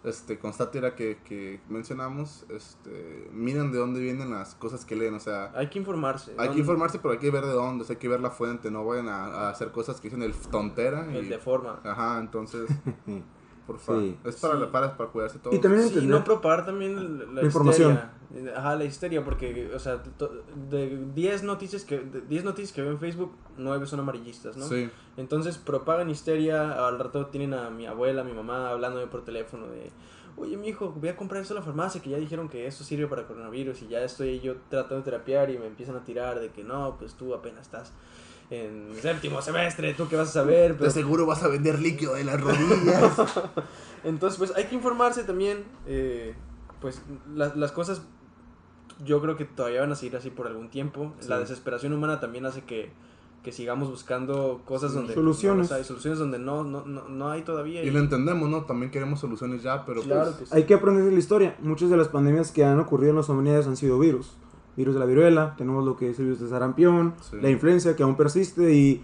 [0.07, 5.15] este, con sátira que, que mencionamos, este, miren de dónde vienen las cosas que leen,
[5.15, 6.33] o sea, Hay que informarse.
[6.39, 8.31] hay que informarse, pero hay que ver de dónde, o sea, hay que ver la
[8.31, 11.07] fuente, no vayan a, a hacer cosas que dicen el tontera.
[11.13, 11.81] El y- de forma.
[11.85, 12.69] Ajá, entonces,
[13.67, 14.17] por favor, Sí.
[14.25, 14.65] es para, Sí.
[14.71, 15.55] para, para cuidarse todo.
[15.55, 17.93] Y también Sí, no propagar también la, la información.
[17.93, 18.13] histeria.
[18.57, 20.03] Ajá, la histeria, porque, o sea,
[20.71, 24.67] de 10 noticias que de 10 noticias que veo en Facebook, 9 son amarillistas, ¿no?
[24.67, 24.91] Sí.
[25.17, 29.67] Entonces propagan histeria, al rato tienen a mi abuela, a mi mamá hablándome por teléfono
[29.69, 29.91] de,
[30.37, 32.85] oye, mi hijo, voy a comprar eso a la farmacia, que ya dijeron que eso
[32.85, 36.41] sirve para coronavirus y ya estoy yo tratando de terapiar y me empiezan a tirar
[36.41, 37.93] de que no, pues tú apenas estás.
[38.51, 42.15] En séptimo semestre, tú qué vas a saber, De pero seguro vas a vender líquido
[42.15, 43.13] de las rodillas.
[44.05, 46.35] entonces pues hay que informarse también, eh,
[46.81, 47.03] pues
[47.35, 48.03] la- las cosas
[49.05, 52.47] yo creo que todavía van a seguir así por algún tiempo, la desesperación humana también
[52.47, 52.91] hace que,
[53.43, 55.69] que sigamos buscando cosas donde Soluciones.
[55.71, 57.83] no hay, soluciones donde no, no, no, no hay todavía.
[57.83, 58.65] y lo entendemos, ¿no?
[58.65, 60.37] También queremos soluciones ya, pero Claro pues...
[60.37, 60.53] que sí.
[60.55, 61.57] Hay que aprender de la historia.
[61.61, 64.37] Muchas de las pandemias que han ocurrido en las humanidades han sido virus.
[64.77, 67.37] Virus de la viruela, tenemos lo que es el virus de sarampión, Sí.
[67.41, 69.03] la influencia que aún persiste y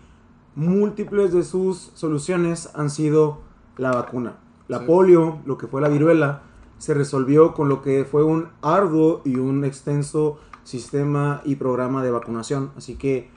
[0.54, 3.40] múltiples de sus soluciones han sido
[3.78, 4.34] la vacuna.
[4.68, 4.84] La Sí.
[4.86, 6.42] polio, lo que fue la viruela,
[6.78, 12.10] se resolvió con lo que fue un arduo y un extenso sistema y programa de
[12.10, 12.70] vacunación.
[12.76, 13.30] Así que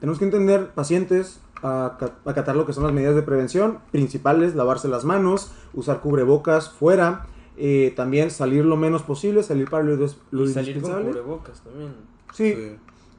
[0.00, 4.86] tenemos que entender, pacientes, aca- acatar lo que son las medidas de prevención principales, lavarse
[4.88, 7.26] las manos, usar cubrebocas fuera,
[7.56, 11.10] eh, también salir lo menos posible, salir para lo, des- lo Y salir con indispensable.
[11.10, 11.92] cubrebocas también.
[12.32, 12.76] Sí, sí.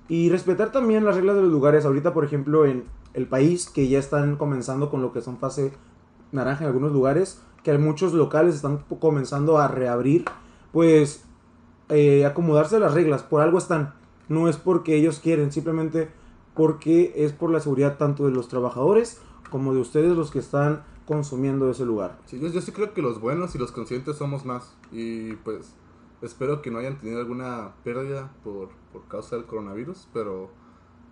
[0.09, 1.85] y respetar también las reglas de los lugares.
[1.85, 2.83] Ahorita, por ejemplo, en
[3.13, 5.71] el país, que ya están comenzando con lo que son fase
[6.31, 10.25] naranja en algunos lugares, que hay muchos locales están comenzando a reabrir,
[10.71, 11.23] pues
[11.89, 13.23] eh, acomodarse a las reglas.
[13.23, 13.93] Por algo están.
[14.27, 16.09] No es porque ellos quieren, simplemente
[16.55, 20.83] porque es por la seguridad tanto de los trabajadores como de ustedes los que están
[21.05, 22.17] consumiendo ese lugar.
[22.25, 24.75] Sí, yo, yo sí creo que los buenos y los conscientes somos más.
[24.91, 25.75] Y pues
[26.21, 30.49] espero que no hayan tenido alguna pérdida por, por causa del coronavirus, pero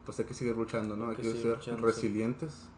[0.05, 1.05] pues hay que seguir luchando, ¿no?
[1.05, 1.85] Hay Hay que que ser luchando, sí.
[1.85, 2.69] resilientes.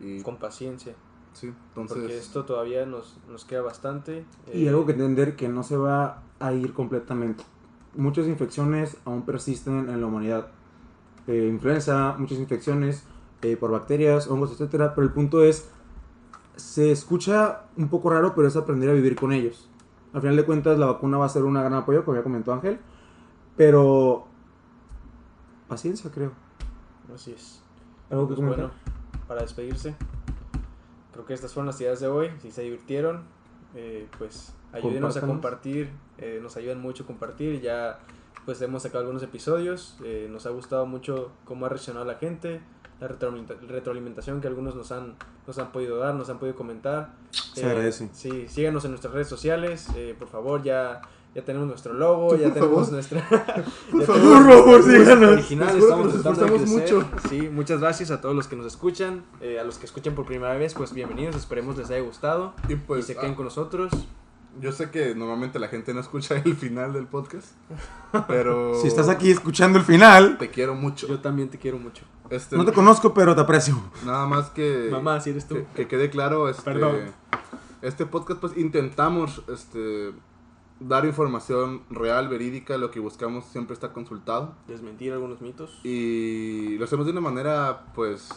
[0.00, 0.94] Y Con paciencia.
[1.32, 1.98] sí, entonces...
[1.98, 4.24] Porque esto todavía nos, nos queda bastante.
[4.52, 7.44] Y eh, algo que entender que no se va a ir completamente.
[7.94, 10.48] Muchas infecciones aún persisten en la humanidad.
[11.26, 13.04] Eh, influenza, muchas infecciones
[13.42, 14.94] eh, por bacterias, hongos, etcétera.
[14.94, 15.68] Pero el punto es,
[16.56, 19.68] se escucha un poco raro, pero es aprender a vivir con ellos.
[20.12, 22.52] Al final de cuentas, la vacuna va a ser un gran apoyo, como ya comentó
[22.52, 22.78] Ángel.
[23.56, 24.26] Pero
[25.68, 26.32] paciencia, creo.
[27.14, 27.62] Así es.
[28.10, 28.70] Algo que Pues bueno,
[29.26, 29.94] para despedirse,
[31.12, 32.30] creo que estas fueron las ideas de hoy.
[32.40, 33.22] Si se divirtieron,
[33.74, 35.90] eh, pues ayúdenos a compartir.
[36.18, 37.60] eh, nos ayudan mucho a compartir.
[37.60, 38.00] Ya
[38.44, 39.96] pues hemos sacado algunos episodios.
[40.04, 42.60] eh, nos ha gustado mucho cómo ha reaccionado la gente.
[43.02, 47.14] La retroalimenta- retroalimentación que algunos nos han, nos han podido dar, nos han podido comentar.
[47.32, 48.08] Se agradece.
[48.12, 49.88] Sí, síganos en nuestras redes sociales.
[49.96, 51.00] eh, por favor, ya,
[51.34, 52.92] ya tenemos nuestro logo, ya tenemos favor.
[52.92, 53.28] nuestra...
[53.90, 55.30] Por favor, tenemos por favor, nuestra síganos.
[55.32, 56.94] original, estamos tratando de esforzamos crecer.
[56.96, 57.28] mucho.
[57.28, 59.24] Sí, muchas gracias a todos los que nos escuchan.
[59.40, 61.34] eh, a los que escuchan por primera vez, pues bienvenidos.
[61.34, 62.54] Esperemos les haya gustado.
[62.68, 63.90] Y y pues se queden ah, con nosotros.
[64.60, 67.48] yo sé que normalmente la gente no escucha el final del podcast,
[68.28, 68.80] pero...
[68.80, 71.08] Si estás aquí escuchando el final, Te quiero mucho.
[71.08, 72.04] Yo también te quiero mucho.
[72.32, 73.76] Este, no te conozco, pero te aprecio.
[74.06, 74.88] Nada más que...
[74.90, 75.54] Mamá, si eres tú.
[75.56, 76.96] Que, que quede claro, este, Perdón.
[77.82, 80.14] este podcast pues intentamos este,
[80.80, 85.78] dar información real, verídica, lo que buscamos siempre está consultado Desmentir algunos mitos.
[85.84, 88.30] y lo hacemos de una manera pues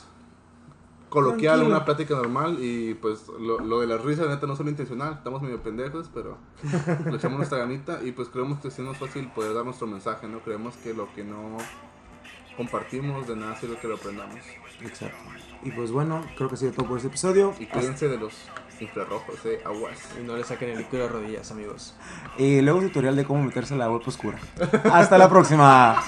[1.08, 5.14] coloquial, una plática normal y pues lo, lo de las risas neta no son intencional,
[5.14, 6.38] estamos medio pendejos, pero
[7.10, 10.39] le echamos nuestra ganita y pues creemos que es fácil poder dar nuestro mensaje, ¿no?
[10.39, 11.58] Creemos que lo que no
[12.56, 14.39] compartimos de nada sirve que lo aprendamos.
[14.82, 15.18] Exacto.
[15.64, 17.53] Y pues bueno, creo que ha sido todo por este episodio.
[17.60, 18.34] Y cuídense de los
[18.80, 19.97] infrarrojos, eh, aguas.
[20.20, 21.95] Y no le saquen el líquido de rodillas, amigos.
[22.38, 24.39] Y luego un tutorial de cómo meterse a la web oscura.
[24.91, 26.01] Hasta la próxima.